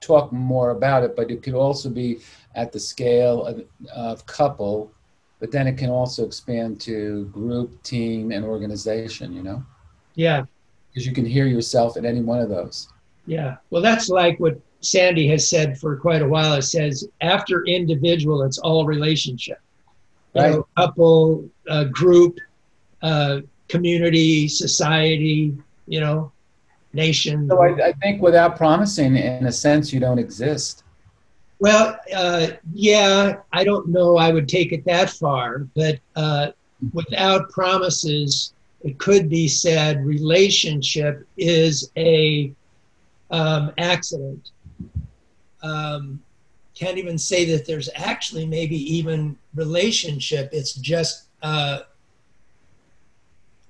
[0.00, 2.20] talk more about it, but it could also be
[2.54, 3.62] at the scale of,
[3.94, 4.90] of couple,
[5.40, 9.62] but then it can also expand to group, team, and organization, you know?
[10.14, 10.44] Yeah.
[10.90, 12.88] Because you can hear yourself in any one of those.
[13.26, 13.56] Yeah.
[13.70, 16.54] Well, that's like what Sandy has said for quite a while.
[16.54, 19.58] It says after individual, it's all relationship.
[20.34, 20.52] you Right.
[20.52, 22.38] know, couple, uh, group,
[23.02, 25.56] uh, community, society,
[25.86, 26.30] you know,
[26.92, 27.48] nation.
[27.48, 30.84] So I, I think without promising, in a sense, you don't exist.
[31.60, 34.16] Well, uh, yeah, I don't know.
[34.16, 36.52] I would take it that far, but uh,
[36.92, 42.52] without promises, it could be said relationship is a
[43.30, 44.52] um, accident.
[45.62, 46.22] Um,
[46.74, 50.50] can't even say that there's actually maybe even relationship.
[50.52, 51.80] It's just uh,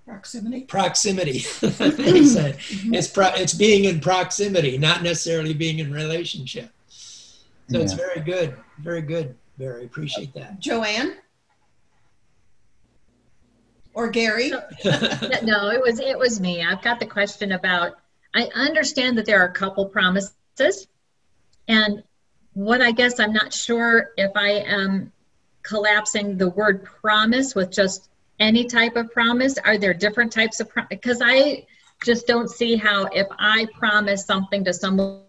[0.08, 0.62] Proximity.
[0.62, 1.32] proximity.
[1.60, 2.24] They mm-hmm.
[2.24, 2.52] say.
[2.52, 2.94] Mm-hmm.
[2.94, 6.70] it's pro- it's being in proximity, not necessarily being in relationship.
[6.88, 10.58] So it's very good, very good, very Appreciate that.
[10.58, 11.16] Joanne?
[13.92, 14.50] Or Gary?
[14.84, 16.64] no, it was it was me.
[16.64, 17.98] I've got the question about.
[18.34, 20.86] I understand that there are a couple promises,
[21.66, 22.02] and
[22.54, 25.12] what I guess I'm not sure if I am
[25.62, 28.08] collapsing the word promise with just
[28.40, 29.58] any type of promise.
[29.58, 31.66] Are there different types of because I
[32.04, 35.22] just don't see how if I promise something to someone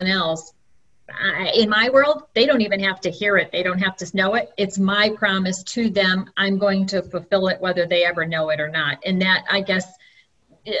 [0.00, 0.52] else.
[1.08, 3.52] I, in my world, they don't even have to hear it.
[3.52, 4.50] They don't have to know it.
[4.56, 6.30] It's my promise to them.
[6.36, 8.98] I'm going to fulfill it whether they ever know it or not.
[9.06, 9.86] And that, I guess,
[10.66, 10.72] uh,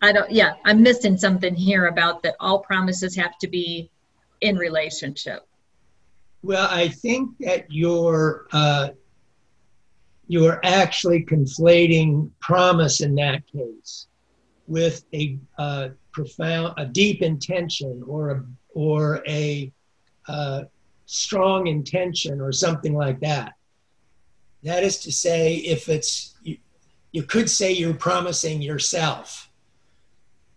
[0.00, 3.90] I don't, yeah, I'm missing something here about that all promises have to be
[4.40, 5.44] in relationship.
[6.42, 8.90] Well, I think that you're uh,
[10.28, 14.06] you're actually conflating promise in that case
[14.66, 19.72] with a uh, profound, a deep intention or a or a
[20.28, 20.62] uh,
[21.06, 23.54] strong intention or something like that.
[24.62, 26.58] That is to say, if it's you,
[27.12, 29.50] you could say you're promising yourself,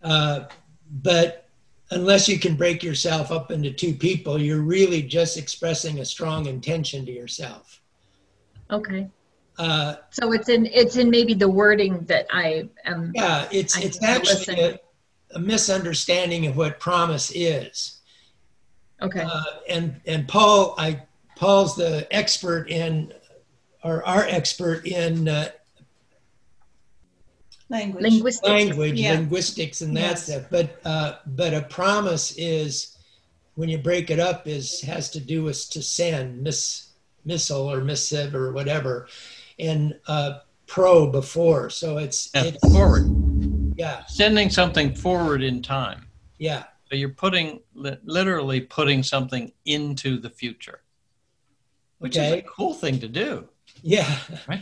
[0.03, 0.41] uh,
[0.91, 1.47] but
[1.91, 6.47] unless you can break yourself up into two people, you're really just expressing a strong
[6.47, 7.81] intention to yourself.
[8.69, 9.09] Okay.
[9.61, 13.11] Uh, So it's in, it's in maybe the wording that I am.
[13.13, 14.79] yeah, it's I it's actually a,
[15.35, 17.99] a misunderstanding of what promise is.
[19.03, 19.21] Okay.
[19.21, 21.03] Uh, and and Paul, I
[21.35, 23.13] Paul's the expert in,
[23.83, 25.49] or our expert in uh,
[27.69, 28.03] Language.
[28.03, 28.47] Linguistics.
[28.49, 29.13] language, Yeah.
[29.13, 30.25] linguistics, and that Yes.
[30.25, 30.43] stuff.
[30.49, 32.97] But uh, but a promise is
[33.55, 36.87] when you break it up is has to do with to send miss
[37.23, 39.07] missile or missive or whatever,
[39.59, 41.69] and uh, pro before.
[41.69, 43.05] So it's Yeah, it's forward.
[43.77, 46.07] Yeah, Sending something forward in time.
[46.37, 46.63] yeah.
[46.89, 50.81] So you're putting, literally putting something into the future,
[51.99, 53.47] which is a cool thing to do.
[53.81, 54.17] Yeah.
[54.45, 54.59] Right.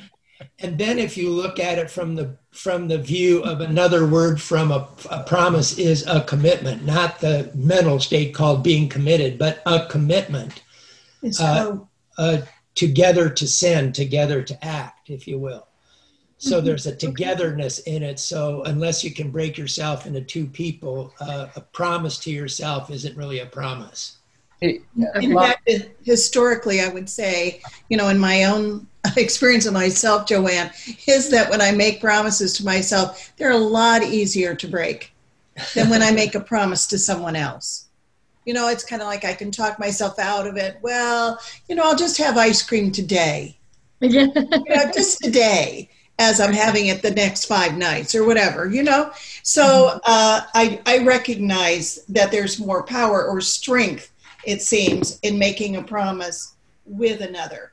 [0.60, 4.40] And then if you look at it from the from the view of another word
[4.40, 9.62] from a, a promise is a commitment, not the mental state called being committed, but
[9.66, 10.62] a commitment.
[11.24, 12.38] It's Uh, co- uh,
[12.80, 15.68] together to sin, together to act, if you will.
[16.38, 16.66] So Mhm.
[16.66, 18.20] there's a togetherness in it.
[18.20, 23.18] So unless you can break yourself into two people, uh, a promise to yourself isn't
[23.18, 24.14] really a promise.
[24.62, 25.70] In fact,
[26.04, 30.72] historically, I would say, you know, in my own experience of myself, Joanne,
[31.06, 35.12] is that when I make promises to myself, they're a lot easier to break
[35.76, 37.89] than when I make a promise to someone else.
[38.46, 40.78] You know, it's kind of like I can talk myself out of it.
[40.82, 43.58] Well, you know, I'll just have ice cream today.
[44.00, 44.28] Yeah.
[44.36, 48.84] You know, just today as I'm having it the next five nights or whatever, you
[48.84, 49.12] know?
[49.42, 49.98] So mm-hmm.
[50.06, 54.12] uh, I, I recognize that there's more power or strength,
[54.44, 57.72] it seems, in making a promise with another.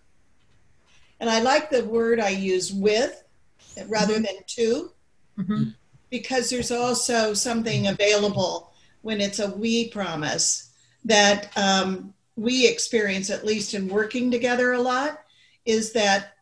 [1.19, 3.25] And I like the word I use with
[3.89, 4.23] rather mm-hmm.
[4.23, 4.93] than to,
[5.39, 5.65] mm-hmm.
[6.11, 8.73] because there's also something available
[9.07, 10.73] when it's a we promise
[11.05, 15.21] that um, we experience, at least in working together a lot,
[15.65, 16.35] is that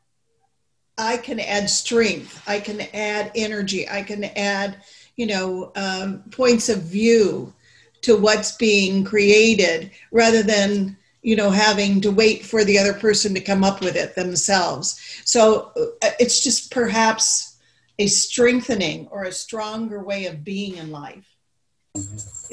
[0.96, 4.78] I can add strength, I can add energy, I can add,
[5.16, 7.52] you know, um, points of view
[8.00, 13.34] to what's being created rather than, you know, having to wait for the other person
[13.34, 14.98] to come up with it themselves.
[15.26, 15.70] So
[16.02, 17.58] uh, it's just perhaps
[17.98, 21.34] a strengthening or a stronger way of being in life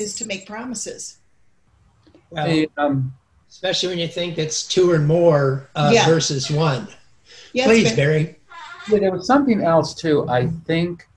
[0.02, 1.18] is to make promises.
[2.30, 3.14] Well, Hey, um,
[3.50, 6.06] especially when you think it's two or more uh, Yeah.
[6.08, 6.88] versus one.
[7.54, 7.96] Yes, Please, Ben.
[7.96, 8.36] Barry.
[8.90, 10.28] Yeah, there was something else too.
[10.28, 11.08] I think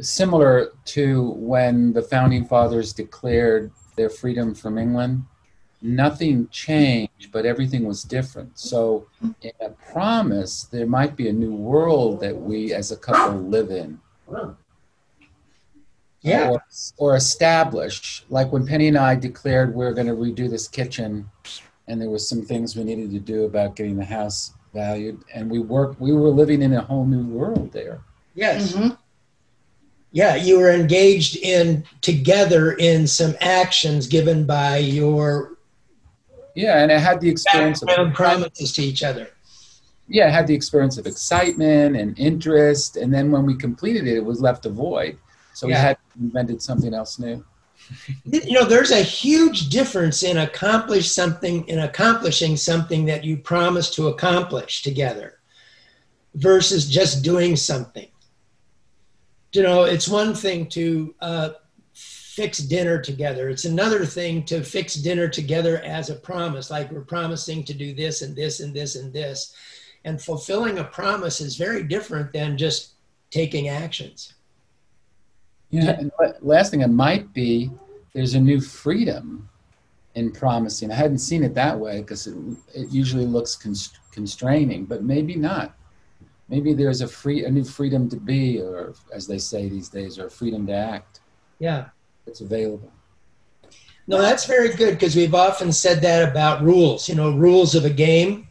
[0.00, 5.24] similar to when the founding fathers declared their freedom from England,
[5.80, 8.58] nothing changed, but everything was different.
[8.58, 9.06] So,
[9.40, 13.70] in a promise, there might be a new world that we as a couple live
[13.70, 13.98] in.
[16.26, 16.50] Yeah.
[16.50, 16.64] Or,
[16.98, 21.30] or establish, like when Penny and I declared we are going to redo this kitchen,
[21.86, 25.50] and there was some things we needed to do about getting the house valued, and
[25.50, 26.00] we worked.
[26.00, 28.00] We were living in a whole new world there.
[28.34, 28.72] Yes.
[28.72, 28.94] Mm-hmm.
[30.12, 35.58] Yeah, you were engaged in together in some actions given by your
[36.54, 39.28] Yeah, and I had the experience of promises to each other.
[40.08, 44.16] yeah, I had the experience of excitement and interest, and then when we completed it,
[44.16, 45.18] it was left a void.
[45.56, 45.80] So we Yeah.
[45.80, 47.42] had invented something else new.
[48.26, 53.94] You know, there's a huge difference in accomplish something in accomplishing something that you promised
[53.94, 55.38] to accomplish together
[56.34, 58.08] versus just doing something.
[59.52, 61.50] You know, it's one thing to uh,
[61.94, 63.48] fix dinner together.
[63.48, 67.94] It's another thing to fix dinner together as a promise, like we're promising to do
[67.94, 69.54] this and this and this and this.
[70.04, 72.90] And fulfilling a promise is very different than just
[73.30, 74.34] taking actions.
[75.76, 77.70] Yeah, and last thing it might be
[78.12, 79.48] there's a new freedom
[80.14, 80.90] in promising.
[80.90, 82.36] I hadn't seen it that way because it,
[82.74, 85.76] it usually looks const- constraining, but maybe not.
[86.48, 90.18] Maybe there's a free a new freedom to be, or as they say these days,
[90.18, 91.20] or freedom to act.
[91.58, 91.86] Yeah.
[92.26, 92.90] It's available.
[94.06, 97.84] No, that's very good because we've often said that about rules, you know, rules of
[97.84, 98.46] a game.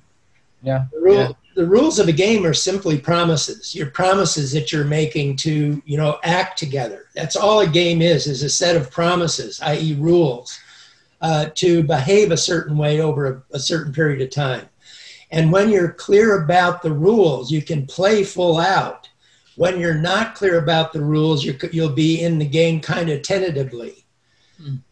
[0.62, 0.86] Yeah.
[0.92, 1.32] The, rule, Yeah.
[1.56, 3.74] The rules of a game are simply promises.
[3.74, 7.06] Your promises that you're making to, you know, act together.
[7.16, 9.96] That's all a game is, is a set of promises, i.e.
[9.96, 10.60] rules,
[11.22, 14.68] uh, to behave a certain way over a, a certain period of time.
[15.32, 19.10] And when you're clear about the rules, you can play full out.
[19.56, 23.22] When you're not clear about the rules, you're, you'll be in the game kind of
[23.22, 24.06] tentatively.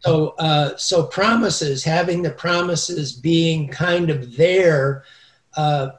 [0.00, 5.04] So, uh, so promises, having the promises being kind of there
[5.56, 5.90] uh,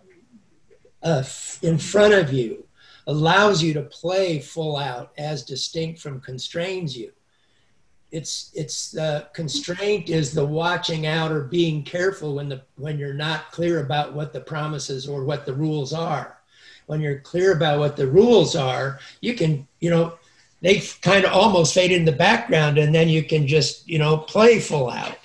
[1.05, 1.23] uh,
[1.61, 2.65] in front of you,
[3.07, 7.11] allows you to play full out as distinct from constrains you.
[8.11, 13.13] It's it's the constraint is the watching out or being careful when the when you're
[13.13, 16.39] not clear about what the promises or what the rules are.
[16.87, 20.17] When you're clear about what the rules are, you can you know
[20.61, 24.17] they kind of almost fade in the background, and then you can just you know
[24.17, 25.17] play full out.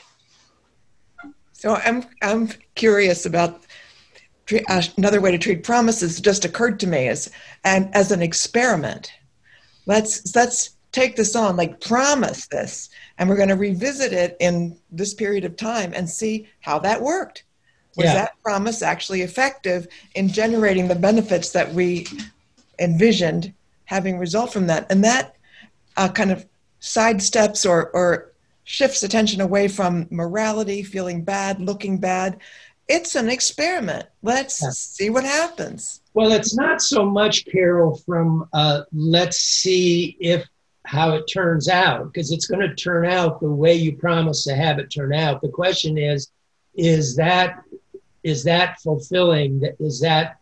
[1.53, 3.59] So I'm I'm curious about uh,
[4.96, 6.20] another way to treat promises.
[6.20, 7.30] Just occurred to me as
[7.64, 9.12] and as an experiment.
[9.86, 14.76] Let's let's take this on, like promise this, and we're going to revisit it in
[14.90, 17.44] this period of time and see how that worked.
[17.96, 18.14] Was Yeah.
[18.14, 22.07] that promise actually effective in generating the benefits that we
[22.78, 23.53] envisioned
[23.84, 24.86] having result from that?
[24.90, 25.36] And that
[25.96, 26.46] uh, kind of
[26.80, 28.32] sidesteps or, or
[28.64, 32.38] shifts attention away from morality, feeling bad, looking bad.
[32.91, 34.07] It's an experiment.
[34.20, 36.01] Let's see what happens.
[36.12, 40.45] Well, it's not so much, Carol, from uh, let's see if
[40.84, 44.57] how it turns out, because it's going to turn out the way you promise to
[44.57, 45.41] have it turn out.
[45.41, 46.32] The question is,
[46.74, 47.62] is that
[48.24, 49.61] is that fulfilling?
[49.61, 50.41] That is that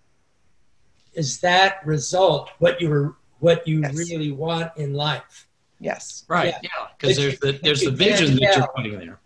[1.13, 5.47] is that result what you were what you really want in life?
[5.81, 6.25] Yes.
[6.29, 6.55] Right.
[6.63, 6.71] Yeah.
[6.99, 9.21] Because But there's the there's the you can't vision that you're putting there.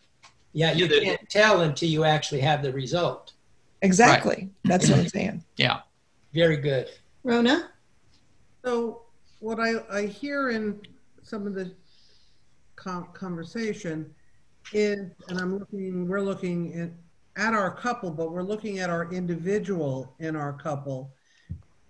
[0.52, 3.32] Yeah, you can't tell until you actually have the result.
[3.80, 4.50] Exactly.
[4.64, 5.44] That's what I'm saying.
[5.56, 5.80] Yeah.
[6.34, 6.88] Very good.
[7.24, 7.70] Rona?
[8.64, 9.02] So
[9.40, 10.80] what I, I hear in
[11.22, 11.72] some of the
[12.76, 14.14] con- conversation
[14.72, 16.90] is, and I'm looking, we're looking at,
[17.42, 21.12] at our couple, but we're looking at our individual in our couple,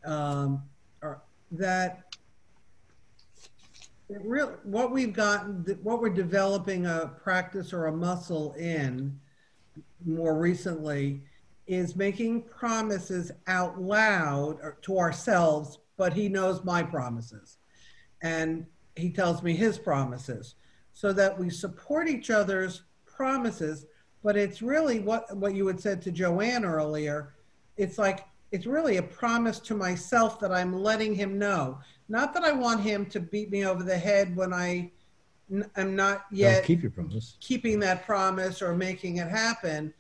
[0.04, 0.62] um,
[1.02, 2.11] or that it
[4.20, 9.18] real, what we've gotten, what we're developing a practice or a muscle in
[10.04, 11.22] more recently
[11.66, 17.58] is making promises out loud uh, to ourselves, but he knows my promises.
[18.22, 18.66] And
[18.96, 20.54] he tells me his promises
[20.92, 23.86] so that we support each other's promises.
[24.22, 27.34] But it's really what, what you had said to Joanne earlier.
[27.76, 31.78] It's like, it's really a promise to myself that I'm letting him know.
[32.12, 34.90] Not that I want him to beat me over the head when I
[35.50, 37.38] n- am not yet Don't keep your promise.
[37.40, 39.94] keeping that promise or making it happen,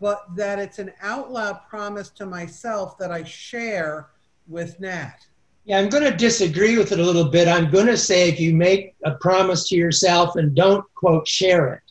[0.00, 4.10] but that it's an out loud promise to myself that I share
[4.46, 5.26] with Nat.
[5.64, 7.48] Yeah, I'm going to disagree with it a little bit.
[7.48, 11.74] I'm going to say if you make a promise to yourself and don't, quote, share
[11.74, 11.82] it,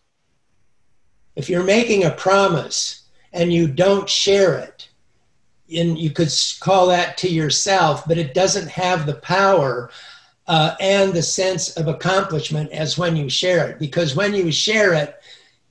[1.35, 4.86] if you're making a promise and you don't share it,
[5.75, 9.89] and you could call that to yourself, but it doesn't have the power
[10.47, 13.79] uh, and the sense of accomplishment as when you share it.
[13.79, 15.19] Because when you share it,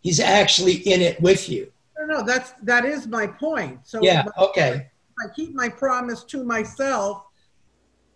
[0.03, 1.73] he's actually in it with you.
[1.99, 3.81] No, no, that's that is my point.
[3.85, 4.91] So Yeah, if I- okay.
[5.19, 7.23] If I keep my promise to myself,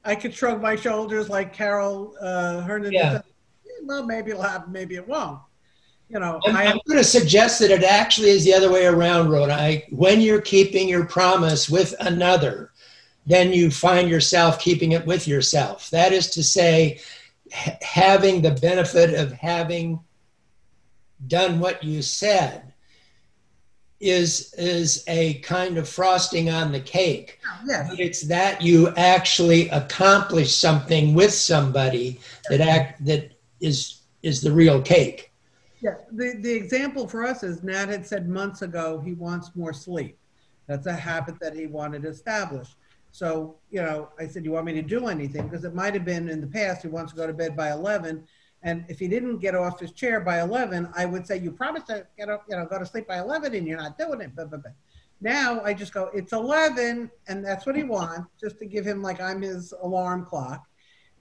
[0.05, 2.93] I could shrug my shoulders like Carol uh, Hernan.
[2.93, 3.13] Yeah.
[3.13, 3.25] said,
[3.67, 5.41] "Eh, Well, maybe it'll happen, maybe it won't.
[6.11, 8.87] You know, I'm, I, I'm going to suggest that it actually is the other way
[8.87, 9.55] around, Rhoda.
[9.55, 12.73] I, when you're keeping your promise with another,
[13.27, 15.89] then you find yourself keeping it with yourself.
[15.91, 17.01] That is to say,
[17.53, 20.01] ha- having the benefit of having
[21.29, 22.73] done what you said
[24.01, 27.39] is is a kind of frosting on the cake.
[27.47, 27.91] Oh, yes.
[27.91, 32.19] But it's that you actually accomplish something with somebody
[32.49, 35.30] that act that is is the real cake.
[35.81, 39.73] Yeah, the, the example for us is Nat had said months ago he wants more
[39.73, 40.19] sleep.
[40.67, 42.69] That's a habit that he wanted to establish.
[43.13, 45.49] So, you know, I said, You want me to do anything?
[45.49, 47.73] Because it might have been in the past he wants to go to bed by
[47.73, 48.25] 11.
[48.63, 51.87] And if he didn't get off his chair by 11, I would say, You promised
[51.89, 54.35] to get up, you know, go to sleep by 11 and you're not doing it.
[54.37, 54.73] Blah, blah, blah.
[55.21, 57.11] Now I just go, It's 11.
[57.27, 60.67] And that's what he wants, just to give him like I'm his alarm clock.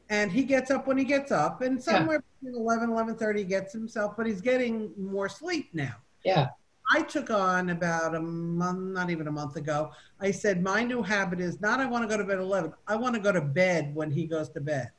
[0.09, 1.61] And he gets up when he gets up.
[1.61, 5.95] And somewhere between 11, 11.30 he gets himself, but he's getting more sleep now.
[6.25, 6.49] Yeah.
[6.91, 9.91] I took on about a month, not even a month ago.
[10.19, 12.73] I said, my new habit is not I want to go to bed at 11.
[12.87, 14.89] I want to go to bed when he goes to bed.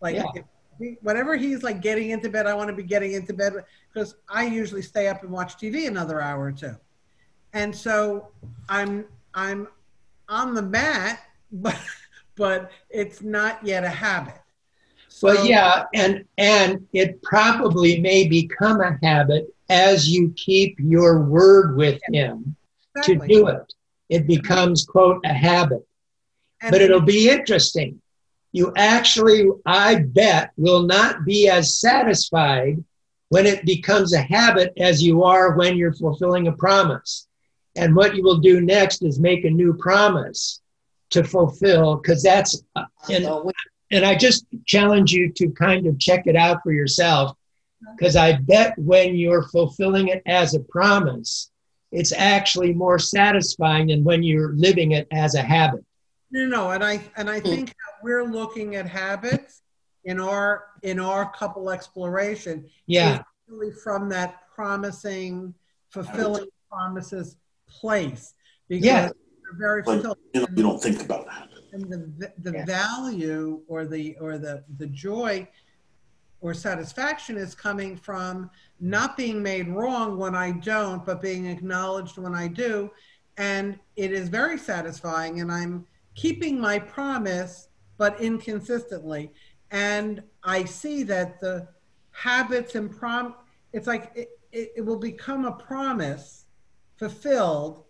[0.00, 0.22] Like, Yeah.
[0.78, 3.54] he, whenever he's like getting into bed, I want to be getting into bed
[3.92, 6.76] because I usually stay up and watch TV another hour or two.
[7.52, 8.28] And so
[8.68, 9.66] I'm, I'm
[10.28, 11.20] on the mat,
[11.52, 11.76] but,
[12.36, 14.34] but it's not yet a habit.
[15.22, 21.22] Well, So- yeah, and and it probably may become a habit as you keep your
[21.22, 22.54] word with him
[23.02, 23.72] to do it.
[24.08, 25.84] It becomes quote a habit.
[26.62, 28.00] But it'll be interesting.
[28.52, 32.82] You actually, I bet, will not be as satisfied
[33.28, 37.26] when it becomes a habit as you are when you're fulfilling a promise.
[37.74, 40.60] And what you will do next is make a new promise
[41.10, 43.26] to fulfill, because that's, uh, and,
[43.90, 47.36] and I just challenge you to kind of check it out for yourself,
[47.96, 51.50] because I bet when you're fulfilling it as a promise,
[51.92, 55.84] it's actually more satisfying than when you're living it as a habit.
[56.32, 59.62] No, no, and I and I think how we're looking at habits
[60.04, 62.68] in our in our couple exploration.
[62.86, 63.22] Yeah.
[63.46, 65.54] really from that promising,
[65.90, 67.36] fulfilling promises
[67.68, 68.34] place
[68.68, 69.10] because Yeah.
[69.46, 70.18] They're very But fulfilling.
[70.34, 71.48] you, know, you don't think about that.
[71.72, 75.46] And the the value or the or the the joy
[76.40, 78.50] or satisfaction is coming from
[78.80, 82.90] not being made wrong when I don't, but being acknowledged when I do.
[83.36, 87.68] And it is very satisfying, and I'm keeping my promise,
[87.98, 89.32] but inconsistently.
[89.70, 91.68] And I see that the
[92.12, 93.34] habits and prom,
[93.72, 96.46] it's like it, it, it will become a promise
[96.96, 97.84] fulfilled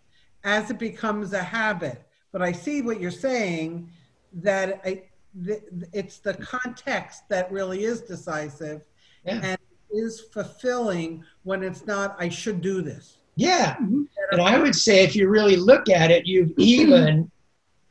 [0.45, 2.03] as it becomes a habit.
[2.33, 3.91] But I see what you're saying
[4.35, 5.03] that I,
[5.45, 8.83] th- it's the context that really is decisive
[9.25, 9.59] and
[9.91, 13.19] is fulfilling when it's not, I should do this.
[13.37, 13.75] Yeah.
[13.77, 14.03] Mm-hmm.
[14.33, 16.61] And I would say if you really look at it, you've mm-hmm.
[16.61, 17.31] even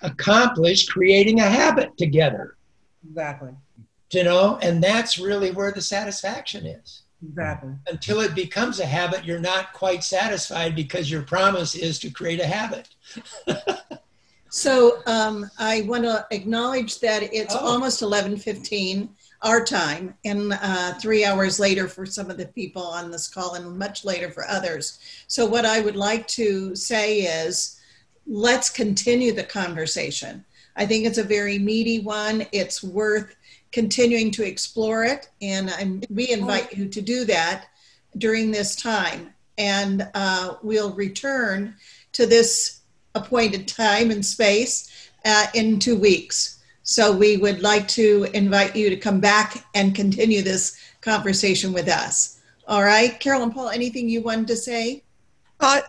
[0.01, 2.57] accomplished creating a habit together,
[3.07, 3.51] Exactly.
[4.11, 7.03] you know, and that's really where the satisfaction is.
[7.29, 7.71] Exactly.
[7.87, 12.39] Until it becomes a habit, you're not quite satisfied because your promise is to create
[12.39, 12.89] a habit.
[14.49, 17.59] So um, I want to acknowledge that it's Oh.
[17.59, 19.09] almost 11:15
[19.41, 23.55] our time, and uh, three hours later for some of the people on this call,
[23.55, 24.97] and much later for others.
[25.27, 27.77] So what I would like to say is,
[28.25, 30.45] let's continue the conversation.
[30.77, 32.45] I think it's a very meaty one.
[32.53, 33.35] It's worth
[33.75, 37.65] continuing to explore it, and I'm, we invite you to do that
[38.17, 39.33] during this time.
[39.57, 41.75] And uh, we'll return
[42.13, 42.79] to this
[43.15, 46.63] appointed time and space uh, in two weeks.
[46.83, 51.89] So we would like to invite you to come back and continue this conversation with
[51.89, 52.39] us.
[52.69, 55.03] All right, Carol and Paul, anything you wanted to say?
[55.59, 55.81] Uh,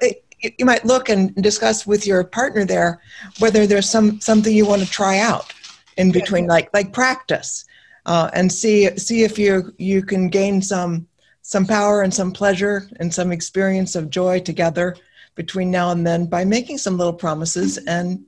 [0.58, 3.00] you might look and discuss with your partner there
[3.38, 5.52] whether there's some something you want to try out
[5.96, 7.64] in between, like like practice,
[8.06, 11.06] uh, and see see if you you can gain some
[11.42, 14.96] some power and some pleasure and some experience of joy together
[15.36, 18.24] between now and then by making some little promises and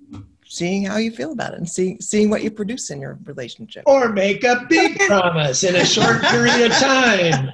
[0.48, 3.82] seeing how you feel about it and see, seeing what you produce in your relationship.
[3.86, 7.50] Or make a big promise in a short period of time.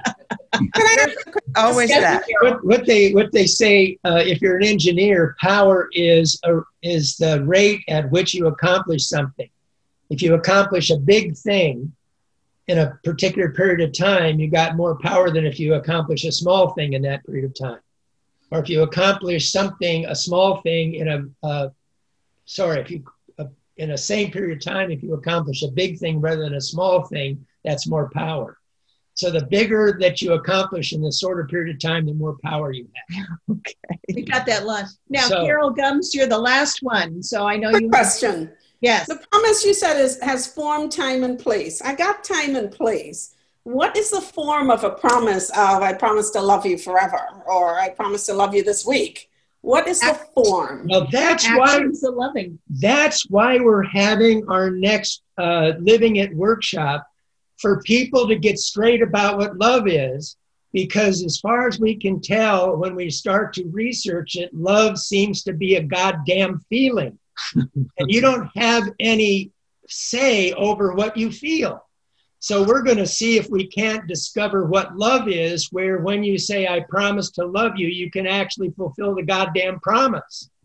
[1.57, 2.23] Always that.
[2.41, 7.17] What, what they what they say, uh, if you're an engineer, power is a, is
[7.17, 9.49] the rate at which you accomplish something.
[10.09, 11.91] If you accomplish a big thing
[12.67, 16.31] in a particular period of time, you got more power than if you accomplish a
[16.31, 17.79] small thing in that period of time.
[18.51, 21.69] Or if you accomplish something, a small thing in a uh,
[22.45, 23.03] sorry, if you
[23.39, 23.45] uh,
[23.77, 26.61] in a same period of time, if you accomplish a big thing rather than a
[26.61, 28.57] small thing, that's more power.
[29.15, 32.71] So the bigger that you accomplish in the shorter period of time, the more power
[32.73, 33.27] you have.
[33.51, 33.73] okay.
[34.13, 34.99] We got that last.
[35.09, 37.23] Now, So- Carol Gums, you're the last one.
[37.23, 37.89] So I know Quick you.
[37.89, 38.51] question.
[38.85, 39.07] Yes.
[39.07, 41.81] The promise you said is has form, time, and place.
[41.81, 43.33] I got time and place.
[43.63, 47.79] What is the form of a promise of I promise to love you forever or
[47.79, 49.31] I promise to love you this week?
[49.61, 50.85] What is the form?
[50.87, 52.59] Well, that's why Actions of loving.
[52.69, 57.07] that's why we're having our next uh, living it workshop
[57.57, 60.37] for people to get straight about what love is
[60.73, 65.41] because as far as we can tell when we start to research it love seems
[65.41, 67.17] to be a goddamn feeling
[67.55, 69.51] and you don't have any
[69.87, 71.81] say over what you feel
[72.39, 76.37] so we're going to see if we can't discover what love is where when you
[76.37, 80.49] say i promise to love you you can actually fulfill the goddamn promise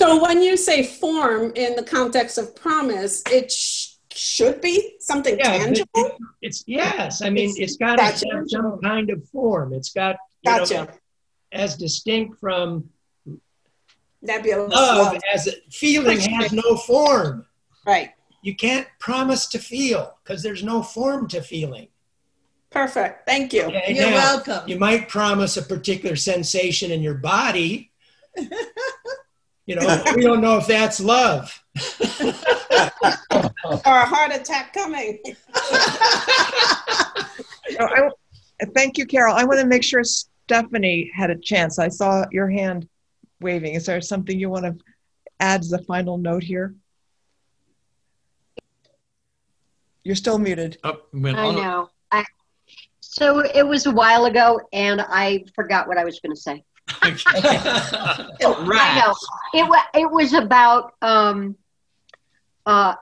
[0.00, 5.38] So when you say form in the context of promise, it sh- should be something
[5.38, 6.18] Yeah, but tangible.
[6.40, 7.22] It's yes.
[7.22, 8.26] I mean, It's- it's got to gotcha.
[8.34, 9.72] have some kind of form.
[9.72, 10.88] It's got you know,
[11.52, 12.90] as distinct from
[14.22, 15.22] Nebulous love love.
[15.32, 17.46] as a feeling has no form.
[17.84, 18.10] Right.
[18.42, 21.88] You can't promise to feel because there's no form to feeling.
[22.70, 23.26] Perfect.
[23.26, 23.64] Thank you.
[23.64, 24.68] Okay, You're now, welcome.
[24.68, 27.90] You might promise a particular sensation in your body.
[29.66, 31.62] you know, we don't know if that's love.
[33.64, 35.18] Or a heart attack coming.
[37.80, 38.10] Oh,
[38.60, 39.34] I, thank you, Carol.
[39.34, 41.78] I want to make sure Stephanie had a chance.
[41.78, 42.86] I saw your hand
[43.42, 43.74] waving.
[43.74, 44.76] Is there something you want to
[45.40, 46.74] add as a final note here?
[50.04, 50.78] You're still muted.
[50.84, 51.90] Oh, went I know.
[52.10, 52.24] I,
[53.00, 56.64] so it was a while ago, and I forgot what I was going to say.
[57.02, 59.14] I know.
[59.54, 61.56] It, wa- it was about um,
[62.66, 62.94] uh,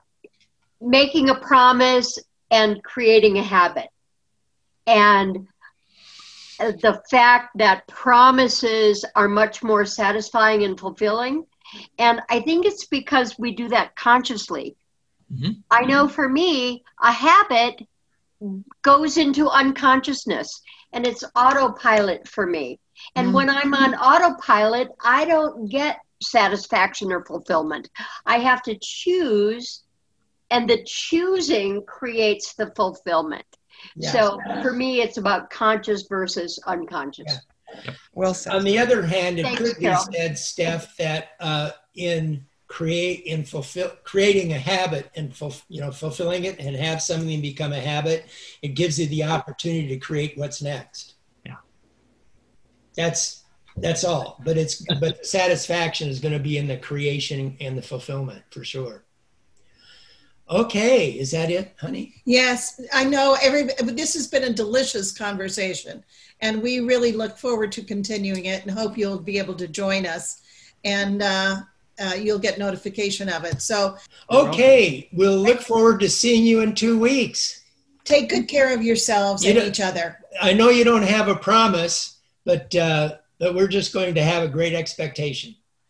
[0.79, 2.19] making a promise
[2.51, 3.87] and creating a habit.
[4.85, 5.47] And
[6.61, 11.45] the fact that promises are much more satisfying and fulfilling.
[11.97, 14.75] And I think it's because we do that consciously.
[15.33, 15.51] Mm-hmm.
[15.69, 17.81] I know for me, a habit
[18.81, 20.61] goes into unconsciousness
[20.93, 22.79] and it's autopilot for me.
[23.15, 23.35] And mm-hmm.
[23.35, 27.89] when I'm on autopilot, I don't get satisfaction or fulfillment.
[28.25, 29.83] I have to choose,
[30.49, 33.45] and the choosing creates the fulfillment.
[33.95, 34.11] Yeah.
[34.11, 37.39] So for me, it's about conscious versus unconscious.
[38.13, 38.53] Well said.
[38.53, 40.05] On the other hand, it Thanks, could be Carol.
[40.11, 45.91] said, Steph, that uh, in create in fulfill creating a habit and fulf- you know
[45.91, 48.27] fulfilling it and have something become a habit,
[48.61, 51.15] it gives you the opportunity to create what's next.
[51.45, 51.57] Yeah.
[52.95, 53.43] That's
[53.77, 54.41] that's all.
[54.45, 58.63] But it's but satisfaction is going to be in the creation and the fulfillment for
[58.63, 59.03] sure.
[60.51, 62.15] Okay, is that it, honey?
[62.25, 66.03] Yes, I know every, this has been a delicious conversation
[66.41, 70.05] and we really look forward to continuing it and hope you'll be able to join
[70.05, 70.41] us
[70.83, 71.57] and uh,
[72.03, 73.61] uh, you'll get notification of it.
[73.61, 73.95] So
[74.29, 77.63] Okay, we'll look forward to seeing you in two weeks.
[78.03, 80.19] take good care of yourselves You and each other.
[80.41, 84.43] I know you don't have a promise, but uh, but we're just going to have
[84.43, 85.55] a great expectation.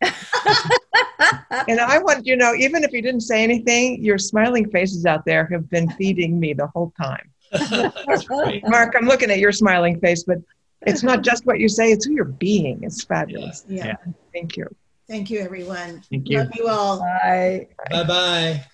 [1.68, 5.04] And I want you to know, even if you didn't say anything, your smiling faces
[5.06, 7.30] out there have been feeding me the whole time.
[8.68, 10.38] Mark, I'm looking at your smiling face, but
[10.86, 12.80] it's not just what you say, it's who you're being.
[12.82, 13.66] It's fabulous.
[13.68, 13.96] Yeah.
[14.32, 14.66] Thank you.
[15.08, 16.02] Thank you, everyone.
[16.10, 16.38] Thank you.
[16.38, 17.00] Love you all.
[17.00, 17.68] Bye.
[17.90, 18.64] Bye bye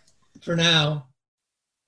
[0.41, 1.07] for now.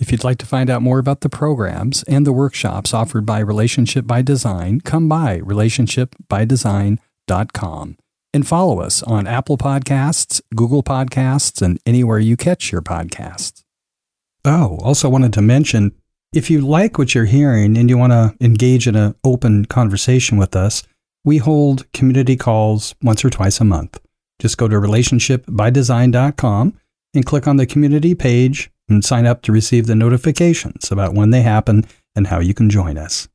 [0.00, 3.40] If you'd like to find out more about the programs and the workshops offered by
[3.40, 7.96] Relationship by Design, come by relationshipbydesign.com
[8.32, 13.62] and follow us on Apple Podcasts, Google Podcasts, and anywhere you catch your podcasts.
[14.44, 15.92] Oh, also wanted to mention
[16.32, 20.38] if you like what you're hearing and you want to engage in an open conversation
[20.38, 20.84] with us,
[21.24, 24.00] we hold community calls once or twice a month.
[24.40, 26.74] Just go to relationshipbydesign.com
[27.14, 31.30] and click on the community page and sign up to receive the notifications about when
[31.30, 31.84] they happen
[32.16, 33.28] and how you can join us.